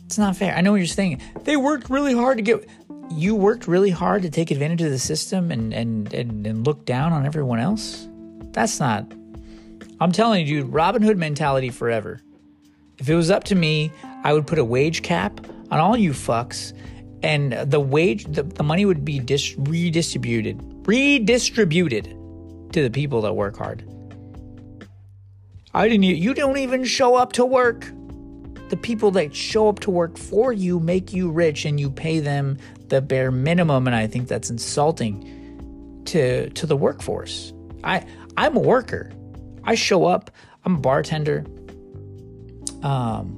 It's 0.05 0.17
not 0.17 0.35
fair. 0.35 0.55
I 0.55 0.61
know 0.61 0.71
what 0.71 0.77
you're 0.77 0.87
saying. 0.87 1.21
They 1.43 1.55
worked 1.57 1.89
really 1.89 2.13
hard 2.13 2.37
to 2.37 2.43
get. 2.43 2.67
You 3.11 3.35
worked 3.35 3.67
really 3.67 3.89
hard 3.89 4.21
to 4.23 4.29
take 4.29 4.51
advantage 4.51 4.81
of 4.81 4.91
the 4.91 4.99
system 4.99 5.51
and 5.51 5.73
and 5.73 6.13
and, 6.13 6.45
and 6.47 6.65
look 6.65 6.85
down 6.85 7.13
on 7.13 7.25
everyone 7.25 7.59
else. 7.59 8.07
That's 8.51 8.79
not. 8.79 9.11
I'm 9.99 10.11
telling 10.11 10.45
you, 10.45 10.61
dude. 10.61 10.73
Robin 10.73 11.01
Hood 11.01 11.17
mentality 11.17 11.69
forever. 11.69 12.21
If 12.97 13.09
it 13.09 13.15
was 13.15 13.31
up 13.31 13.45
to 13.45 13.55
me, 13.55 13.91
I 14.23 14.33
would 14.33 14.45
put 14.45 14.59
a 14.59 14.65
wage 14.65 15.01
cap 15.01 15.39
on 15.71 15.79
all 15.79 15.97
you 15.97 16.11
fucks, 16.11 16.73
and 17.23 17.53
the 17.53 17.79
wage, 17.79 18.25
the, 18.25 18.43
the 18.43 18.63
money 18.63 18.85
would 18.85 19.03
be 19.03 19.19
dis- 19.19 19.55
redistributed 19.57 20.61
redistributed 20.83 22.05
to 22.73 22.81
the 22.81 22.89
people 22.89 23.21
that 23.21 23.33
work 23.33 23.57
hard. 23.57 23.87
I 25.73 25.87
didn't 25.87 26.03
you 26.03 26.33
don't 26.33 26.57
even 26.57 26.83
show 26.83 27.15
up 27.15 27.33
to 27.33 27.45
work. 27.45 27.91
The 28.69 28.77
people 28.77 29.11
that 29.11 29.35
show 29.35 29.67
up 29.67 29.79
to 29.81 29.91
work 29.91 30.17
for 30.17 30.53
you 30.53 30.79
make 30.79 31.13
you 31.13 31.29
rich 31.29 31.65
and 31.65 31.79
you 31.79 31.89
pay 31.89 32.19
them 32.19 32.57
the 32.87 33.01
bare 33.01 33.31
minimum 33.31 33.87
and 33.87 33.95
I 33.95 34.07
think 34.07 34.27
that's 34.27 34.49
insulting 34.49 36.03
to 36.05 36.49
to 36.49 36.65
the 36.65 36.75
workforce. 36.75 37.53
I 37.83 38.05
I'm 38.37 38.55
a 38.55 38.59
worker. 38.59 39.11
I 39.63 39.75
show 39.75 40.05
up, 40.05 40.31
I'm 40.65 40.75
a 40.75 40.79
bartender. 40.79 41.45
Um 42.83 43.37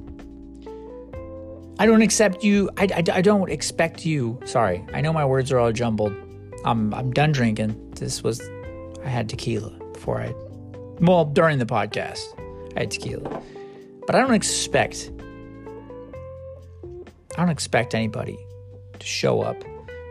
I 1.76 1.86
don't 1.86 2.02
accept 2.02 2.44
you. 2.44 2.70
I, 2.76 2.84
I, 2.84 3.18
I 3.18 3.20
don't 3.20 3.50
expect 3.50 4.06
you. 4.06 4.38
Sorry, 4.44 4.84
I 4.92 5.00
know 5.00 5.12
my 5.12 5.24
words 5.24 5.50
are 5.50 5.58
all 5.58 5.72
jumbled. 5.72 6.14
I'm 6.64 6.94
I'm 6.94 7.12
done 7.12 7.32
drinking. 7.32 7.92
This 7.92 8.22
was 8.22 8.40
I 9.04 9.08
had 9.08 9.28
tequila 9.28 9.70
before 9.92 10.20
I 10.20 10.34
well 11.00 11.24
during 11.24 11.58
the 11.58 11.66
podcast 11.66 12.22
I 12.76 12.80
had 12.80 12.90
tequila, 12.90 13.42
but 14.06 14.16
I 14.16 14.20
don't 14.20 14.34
expect 14.34 15.10
I 17.36 17.40
don't 17.40 17.50
expect 17.50 17.94
anybody 17.94 18.38
to 18.98 19.06
show 19.06 19.42
up 19.42 19.62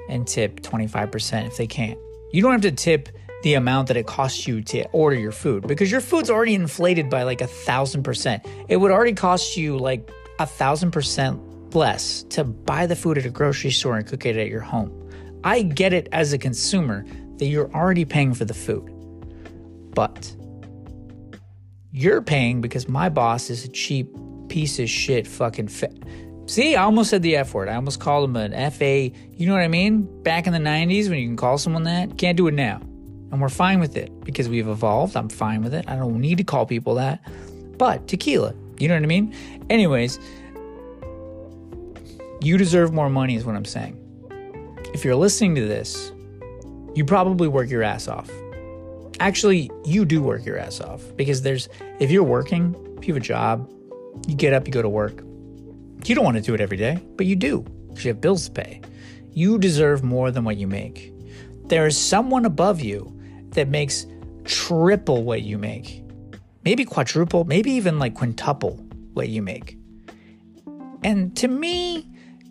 and 0.10 0.28
tip 0.28 0.60
25% 0.60 1.48
if 1.48 1.56
they 1.58 1.68
can't. 1.68 1.98
You 2.34 2.42
don't 2.42 2.52
have 2.52 2.62
to 2.62 2.72
tip 2.72 3.10
the 3.44 3.54
amount 3.54 3.88
that 3.88 3.98
it 3.98 4.06
costs 4.06 4.48
you 4.48 4.62
to 4.62 4.88
order 4.90 5.18
your 5.18 5.32
food 5.32 5.68
because 5.68 5.92
your 5.92 6.02
food's 6.02 6.30
already 6.30 6.56
inflated 6.56 7.10
by 7.10 7.24
like 7.24 7.42
a 7.42 7.48
thousand 7.48 8.04
percent. 8.04 8.46
It 8.70 8.78
would 8.78 8.92
already 8.92 9.14
cost 9.14 9.58
you 9.58 9.78
like 9.78 10.10
a 10.40 10.46
thousand 10.46 10.92
percent 10.92 11.40
less 11.76 12.24
to 12.30 12.44
buy 12.44 12.86
the 12.86 12.96
food 12.96 13.18
at 13.18 13.26
a 13.26 13.30
grocery 13.30 13.72
store 13.72 13.98
and 13.98 14.06
cook 14.06 14.26
it 14.26 14.38
at 14.38 14.48
your 14.48 14.62
home. 14.62 15.03
I 15.44 15.62
get 15.62 15.94
it 15.94 16.08
as 16.12 16.34
a 16.34 16.38
consumer 16.38 17.06
that 17.38 17.46
you're 17.46 17.72
already 17.74 18.06
paying 18.06 18.34
for 18.34 18.46
the 18.46 18.54
food. 18.54 18.90
But 19.94 20.36
you're 21.92 22.22
paying 22.22 22.62
because 22.62 22.88
my 22.88 23.10
boss 23.10 23.50
is 23.50 23.66
a 23.66 23.68
cheap 23.68 24.10
piece 24.48 24.80
of 24.80 24.90
shit 24.90 25.28
fucking 25.28 25.68
fa- 25.68 25.94
See, 26.46 26.76
I 26.76 26.84
almost 26.84 27.10
said 27.10 27.22
the 27.22 27.38
F 27.38 27.54
word. 27.54 27.70
I 27.70 27.76
almost 27.76 28.02
called 28.02 28.30
him 28.30 28.36
an 28.36 28.72
FA. 28.72 29.10
You 29.32 29.48
know 29.48 29.54
what 29.54 29.62
I 29.62 29.70
mean? 29.70 30.24
Back 30.24 30.46
in 30.46 30.52
the 30.52 30.60
90s 30.60 31.10
when 31.10 31.20
you 31.20 31.28
can 31.28 31.38
call 31.38 31.58
someone 31.58 31.84
that, 31.84 32.18
can't 32.18 32.36
do 32.36 32.48
it 32.48 32.54
now. 32.54 32.82
And 33.32 33.42
we're 33.42 33.50
fine 33.50 33.80
with 33.80 33.96
it 33.96 34.12
because 34.26 34.50
we've 34.50 34.68
evolved. 34.68 35.16
I'm 35.16 35.30
fine 35.30 35.64
with 35.64 35.74
it. 35.74 35.86
I 35.88 35.96
don't 35.96 36.20
need 36.20 36.38
to 36.40 36.44
call 36.44 36.66
people 36.66 36.96
that. 36.96 37.26
But 37.78 38.08
tequila, 38.08 38.54
you 38.78 38.90
know 38.90 38.96
what 38.96 39.04
I 39.04 39.08
mean? 39.08 39.34
Anyways, 39.70 40.20
you 42.42 42.58
deserve 42.58 42.92
more 42.92 43.10
money, 43.10 43.36
is 43.36 43.46
what 43.46 43.56
I'm 43.56 43.66
saying 43.66 44.03
if 44.94 45.04
you're 45.04 45.16
listening 45.16 45.56
to 45.56 45.66
this, 45.66 46.12
you 46.94 47.04
probably 47.04 47.48
work 47.48 47.70
your 47.70 47.82
ass 47.82 48.08
off. 48.08 48.30
Actually, 49.20 49.72
you 49.86 50.06
do 50.06 50.22
work 50.22 50.46
your 50.46 50.58
ass 50.58 50.80
off 50.80 51.02
because 51.16 51.42
there's, 51.42 51.68
if 52.00 52.12
you're 52.12 52.24
working, 52.24 52.76
if 52.98 53.08
you 53.08 53.14
have 53.14 53.22
a 53.22 53.26
job, 53.26 53.70
you 54.28 54.36
get 54.36 54.54
up, 54.54 54.68
you 54.68 54.74
go 54.74 54.82
to 54.82 54.90
work. 54.90 55.24
You 56.06 56.16
don't 56.16 56.24
want 56.24 56.38
to 56.38 56.44
do 56.44 56.54
it 56.54 56.62
every 56.62 56.78
day, 56.78 57.04
but 57.16 57.26
you 57.26 57.36
do 57.36 57.62
because 57.90 58.06
you 58.06 58.10
have 58.10 58.22
bills 58.22 58.46
to 58.46 58.52
pay. 58.52 58.82
You 59.32 59.58
deserve 59.58 60.04
more 60.04 60.30
than 60.30 60.44
what 60.44 60.58
you 60.58 60.68
make. 60.68 61.12
There 61.66 61.88
is 61.88 61.98
someone 61.98 62.46
above 62.46 62.80
you 62.82 63.20
that 63.50 63.68
makes 63.68 64.06
triple 64.44 65.24
what 65.24 65.42
you 65.42 65.58
make, 65.58 66.04
maybe 66.64 66.86
quadruple, 66.86 67.46
maybe 67.46 67.72
even 67.72 67.98
like 67.98 68.14
quintuple 68.14 68.76
what 69.14 69.30
you 69.30 69.42
make. 69.42 69.78
And 71.04 71.36
to 71.38 71.48
me, 71.48 72.08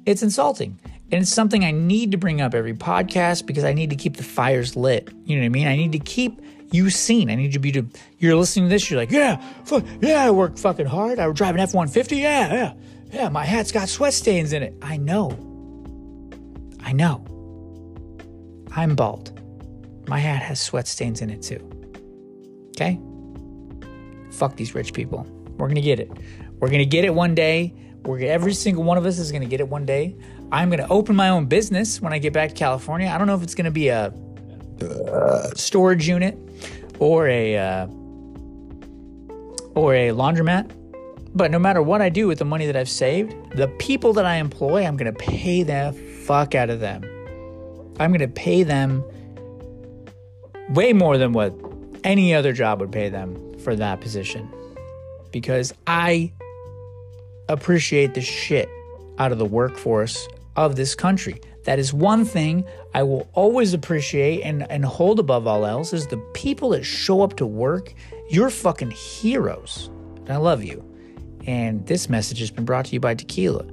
it's 0.06 0.22
insulting. 0.22 0.80
And 1.12 1.20
it's 1.20 1.32
something 1.32 1.62
I 1.62 1.70
need 1.72 2.12
to 2.12 2.16
bring 2.16 2.40
up 2.40 2.54
every 2.54 2.72
podcast 2.72 3.44
because 3.44 3.64
I 3.64 3.74
need 3.74 3.90
to 3.90 3.96
keep 3.96 4.16
the 4.16 4.22
fires 4.22 4.76
lit. 4.76 5.10
You 5.24 5.36
know 5.36 5.42
what 5.42 5.46
I 5.46 5.50
mean? 5.50 5.68
I 5.68 5.76
need 5.76 5.92
to 5.92 5.98
keep 5.98 6.40
you 6.72 6.88
seen. 6.88 7.30
I 7.30 7.34
need 7.34 7.52
to 7.52 7.58
be 7.58 7.70
to 7.72 7.86
you're 8.18 8.34
listening 8.34 8.64
to 8.64 8.70
this, 8.70 8.90
you're 8.90 8.98
like, 8.98 9.10
yeah, 9.10 9.36
fuck, 9.64 9.84
yeah, 10.00 10.24
I 10.24 10.30
work 10.30 10.56
fucking 10.56 10.86
hard. 10.86 11.18
I 11.18 11.30
drive 11.32 11.54
an 11.54 11.60
F 11.60 11.74
150. 11.74 12.16
Yeah, 12.16 12.52
yeah, 12.52 12.72
yeah, 13.12 13.28
my 13.28 13.44
hat's 13.44 13.72
got 13.72 13.90
sweat 13.90 14.14
stains 14.14 14.54
in 14.54 14.62
it. 14.62 14.74
I 14.80 14.96
know. 14.96 15.30
I 16.80 16.92
know. 16.92 17.26
I'm 18.74 18.96
bald. 18.96 19.38
My 20.08 20.18
hat 20.18 20.42
has 20.42 20.60
sweat 20.60 20.88
stains 20.88 21.20
in 21.20 21.28
it 21.28 21.42
too. 21.42 21.60
Okay? 22.70 22.98
Fuck 24.30 24.56
these 24.56 24.74
rich 24.74 24.94
people. 24.94 25.26
We're 25.58 25.68
gonna 25.68 25.82
get 25.82 26.00
it. 26.00 26.10
We're 26.58 26.70
gonna 26.70 26.86
get 26.86 27.04
it 27.04 27.14
one 27.14 27.34
day. 27.34 27.74
We're 28.02 28.24
every 28.24 28.54
single 28.54 28.82
one 28.82 28.96
of 28.96 29.04
us 29.04 29.18
is 29.18 29.30
gonna 29.30 29.44
get 29.44 29.60
it 29.60 29.68
one 29.68 29.84
day. 29.84 30.16
I'm 30.52 30.68
going 30.68 30.86
to 30.86 30.88
open 30.92 31.16
my 31.16 31.30
own 31.30 31.46
business 31.46 32.00
when 32.02 32.12
I 32.12 32.18
get 32.18 32.34
back 32.34 32.50
to 32.50 32.54
California. 32.54 33.08
I 33.08 33.16
don't 33.16 33.26
know 33.26 33.34
if 33.34 33.42
it's 33.42 33.54
going 33.54 33.64
to 33.64 33.70
be 33.70 33.88
a 33.88 34.12
uh, 34.82 35.50
storage 35.54 36.06
unit 36.06 36.38
or 36.98 37.26
a 37.26 37.56
uh, 37.56 37.86
or 39.74 39.94
a 39.94 40.08
laundromat. 40.10 40.70
But 41.34 41.50
no 41.50 41.58
matter 41.58 41.80
what 41.80 42.02
I 42.02 42.10
do 42.10 42.26
with 42.26 42.38
the 42.38 42.44
money 42.44 42.66
that 42.66 42.76
I've 42.76 42.90
saved, 42.90 43.34
the 43.56 43.68
people 43.78 44.12
that 44.12 44.26
I 44.26 44.36
employ, 44.36 44.84
I'm 44.84 44.98
going 44.98 45.10
to 45.10 45.18
pay 45.18 45.62
the 45.62 45.98
fuck 46.26 46.54
out 46.54 46.68
of 46.68 46.80
them. 46.80 47.02
I'm 47.98 48.10
going 48.10 48.20
to 48.20 48.28
pay 48.28 48.62
them 48.62 49.02
way 50.68 50.92
more 50.92 51.16
than 51.16 51.32
what 51.32 51.54
any 52.04 52.34
other 52.34 52.52
job 52.52 52.80
would 52.80 52.92
pay 52.92 53.08
them 53.08 53.58
for 53.60 53.74
that 53.76 54.02
position 54.02 54.52
because 55.30 55.72
I 55.86 56.30
appreciate 57.48 58.12
the 58.12 58.20
shit 58.20 58.68
out 59.18 59.32
of 59.32 59.38
the 59.38 59.46
workforce 59.46 60.28
of 60.56 60.76
this 60.76 60.94
country. 60.94 61.40
That 61.64 61.78
is 61.78 61.92
one 61.92 62.24
thing 62.24 62.64
I 62.94 63.02
will 63.04 63.28
always 63.34 63.72
appreciate 63.72 64.42
and, 64.42 64.68
and 64.70 64.84
hold 64.84 65.20
above 65.20 65.46
all 65.46 65.64
else 65.64 65.92
is 65.92 66.06
the 66.08 66.16
people 66.34 66.70
that 66.70 66.84
show 66.84 67.22
up 67.22 67.36
to 67.36 67.46
work. 67.46 67.94
You're 68.28 68.50
fucking 68.50 68.90
heroes. 68.90 69.90
And 70.16 70.30
I 70.30 70.36
love 70.36 70.64
you. 70.64 70.84
And 71.46 71.86
this 71.86 72.08
message 72.08 72.40
has 72.40 72.50
been 72.50 72.64
brought 72.64 72.86
to 72.86 72.92
you 72.92 73.00
by 73.00 73.14
Tequila. 73.14 73.64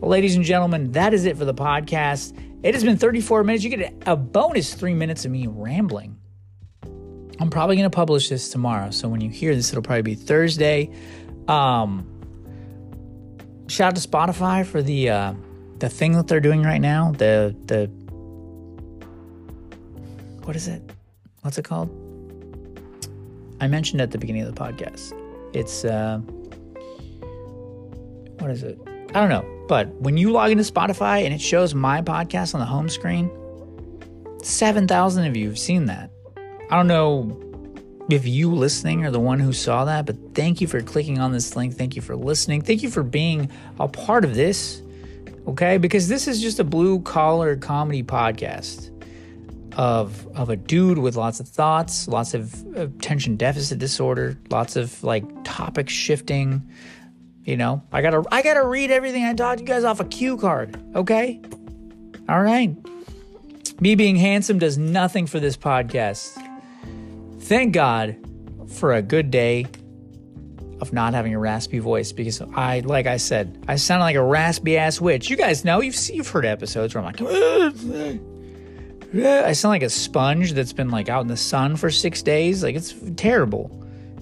Well, 0.00 0.10
ladies 0.10 0.36
and 0.36 0.44
gentlemen, 0.44 0.92
that 0.92 1.14
is 1.14 1.24
it 1.24 1.36
for 1.36 1.44
the 1.44 1.54
podcast. 1.54 2.38
It 2.62 2.74
has 2.74 2.82
been 2.82 2.96
34 2.96 3.44
minutes. 3.44 3.64
You 3.64 3.70
get 3.70 3.94
a 4.06 4.16
bonus 4.16 4.74
three 4.74 4.94
minutes 4.94 5.24
of 5.24 5.30
me 5.30 5.46
rambling. 5.46 6.18
I'm 7.40 7.50
probably 7.50 7.76
going 7.76 7.90
to 7.90 7.94
publish 7.94 8.28
this 8.28 8.48
tomorrow. 8.48 8.90
So 8.90 9.08
when 9.08 9.20
you 9.20 9.28
hear 9.28 9.54
this, 9.54 9.70
it'll 9.70 9.82
probably 9.82 10.02
be 10.02 10.14
Thursday. 10.14 10.90
Um, 11.48 12.08
shout 13.66 13.88
out 13.88 13.96
to 13.96 14.08
Spotify 14.08 14.64
for 14.64 14.82
the. 14.82 15.10
Uh, 15.10 15.34
the 15.78 15.88
thing 15.88 16.12
that 16.12 16.28
they're 16.28 16.40
doing 16.40 16.62
right 16.62 16.80
now, 16.80 17.12
the 17.12 17.54
the 17.66 17.86
what 20.44 20.56
is 20.56 20.68
it? 20.68 20.82
What's 21.42 21.58
it 21.58 21.64
called? 21.64 21.90
I 23.60 23.66
mentioned 23.66 24.00
at 24.00 24.10
the 24.10 24.18
beginning 24.18 24.42
of 24.42 24.54
the 24.54 24.60
podcast. 24.60 25.12
It's 25.54 25.84
uh 25.84 26.18
what 28.38 28.50
is 28.50 28.62
it? 28.62 28.78
I 29.14 29.20
don't 29.20 29.28
know. 29.28 29.44
But 29.68 29.88
when 30.00 30.16
you 30.16 30.30
log 30.30 30.50
into 30.50 30.64
Spotify 30.64 31.24
and 31.24 31.32
it 31.32 31.40
shows 31.40 31.74
my 31.74 32.02
podcast 32.02 32.54
on 32.54 32.60
the 32.60 32.66
home 32.66 32.88
screen, 32.88 33.30
7,000 34.42 35.26
of 35.26 35.36
you 35.36 35.48
have 35.48 35.58
seen 35.58 35.86
that. 35.86 36.10
I 36.70 36.76
don't 36.76 36.86
know 36.86 37.40
if 38.10 38.26
you 38.26 38.52
listening 38.52 39.06
are 39.06 39.10
the 39.10 39.20
one 39.20 39.40
who 39.40 39.52
saw 39.52 39.86
that, 39.86 40.04
but 40.04 40.16
thank 40.34 40.60
you 40.60 40.66
for 40.66 40.82
clicking 40.82 41.18
on 41.18 41.32
this 41.32 41.56
link. 41.56 41.74
Thank 41.74 41.96
you 41.96 42.02
for 42.02 42.14
listening. 42.14 42.60
Thank 42.60 42.82
you 42.82 42.90
for 42.90 43.02
being 43.02 43.48
a 43.80 43.88
part 43.88 44.24
of 44.24 44.34
this 44.34 44.82
okay? 45.46 45.78
Because 45.78 46.08
this 46.08 46.26
is 46.28 46.40
just 46.40 46.60
a 46.60 46.64
blue 46.64 47.00
collar 47.00 47.56
comedy 47.56 48.02
podcast. 48.02 48.90
of 49.76 50.26
of 50.36 50.50
a 50.50 50.56
dude 50.56 50.98
with 50.98 51.16
lots 51.16 51.40
of 51.40 51.48
thoughts, 51.48 52.06
lots 52.06 52.32
of 52.34 52.64
attention 52.76 53.36
deficit 53.36 53.78
disorder, 53.78 54.38
lots 54.50 54.76
of 54.76 55.02
like 55.02 55.24
topic 55.44 55.88
shifting. 55.88 56.62
You 57.44 57.56
know, 57.56 57.82
I 57.92 58.00
gotta 58.00 58.22
I 58.30 58.42
gotta 58.42 58.64
read 58.64 58.90
everything 58.90 59.24
I 59.24 59.34
taught 59.34 59.58
you 59.60 59.66
guys 59.66 59.84
off 59.84 60.00
a 60.00 60.04
cue 60.04 60.36
card. 60.36 60.80
Okay, 60.94 61.40
all 62.28 62.40
right. 62.40 62.74
Me 63.80 63.96
being 63.96 64.16
handsome 64.16 64.58
does 64.60 64.78
nothing 64.78 65.26
for 65.26 65.40
this 65.40 65.56
podcast. 65.56 66.40
Thank 67.40 67.74
God 67.74 68.16
for 68.68 68.92
a 68.92 69.02
good 69.02 69.30
day 69.32 69.66
of 70.80 70.92
not 70.92 71.14
having 71.14 71.34
a 71.34 71.38
raspy 71.38 71.78
voice 71.78 72.12
because 72.12 72.40
I, 72.54 72.80
like 72.80 73.06
I 73.06 73.16
said, 73.16 73.64
I 73.68 73.76
sound 73.76 74.00
like 74.00 74.16
a 74.16 74.22
raspy 74.22 74.76
ass 74.76 75.00
witch. 75.00 75.30
You 75.30 75.36
guys 75.36 75.64
know 75.64 75.80
you've 75.80 75.96
you've 76.08 76.28
heard 76.28 76.44
episodes 76.44 76.94
where 76.94 77.04
I'm 77.04 77.12
like. 77.12 78.20
I 79.16 79.52
sound 79.52 79.70
like 79.70 79.82
a 79.82 79.90
sponge 79.90 80.54
that's 80.54 80.72
been 80.72 80.90
like 80.90 81.08
out 81.08 81.22
in 81.22 81.28
the 81.28 81.36
sun 81.36 81.76
for 81.76 81.90
six 81.90 82.22
days. 82.22 82.62
Like 82.62 82.74
it's 82.74 82.94
terrible. 83.16 83.70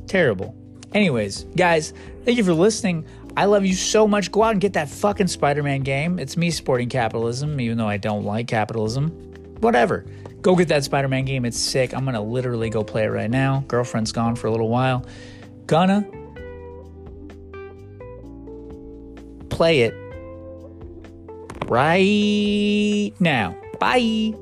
Terrible. 0.06 0.54
Anyways, 0.92 1.44
guys, 1.56 1.94
thank 2.24 2.36
you 2.36 2.44
for 2.44 2.52
listening. 2.52 3.06
I 3.36 3.46
love 3.46 3.64
you 3.64 3.74
so 3.74 4.06
much. 4.06 4.30
Go 4.30 4.42
out 4.42 4.52
and 4.52 4.60
get 4.60 4.74
that 4.74 4.90
fucking 4.90 5.28
Spider 5.28 5.62
Man 5.62 5.80
game. 5.80 6.18
It's 6.18 6.36
me 6.36 6.50
supporting 6.50 6.90
capitalism, 6.90 7.58
even 7.60 7.78
though 7.78 7.88
I 7.88 7.96
don't 7.96 8.24
like 8.24 8.46
capitalism. 8.46 9.08
Whatever. 9.60 10.04
Go 10.42 10.54
get 10.56 10.68
that 10.68 10.84
Spider 10.84 11.08
Man 11.08 11.24
game. 11.24 11.46
It's 11.46 11.58
sick. 11.58 11.94
I'm 11.94 12.04
going 12.04 12.14
to 12.14 12.20
literally 12.20 12.68
go 12.68 12.84
play 12.84 13.04
it 13.04 13.08
right 13.08 13.30
now. 13.30 13.64
Girlfriend's 13.68 14.12
gone 14.12 14.36
for 14.36 14.48
a 14.48 14.50
little 14.50 14.68
while. 14.68 15.06
Gonna 15.66 16.04
play 19.52 19.82
it 19.82 19.94
right 21.68 23.12
now. 23.20 23.56
Bye. 23.78 24.34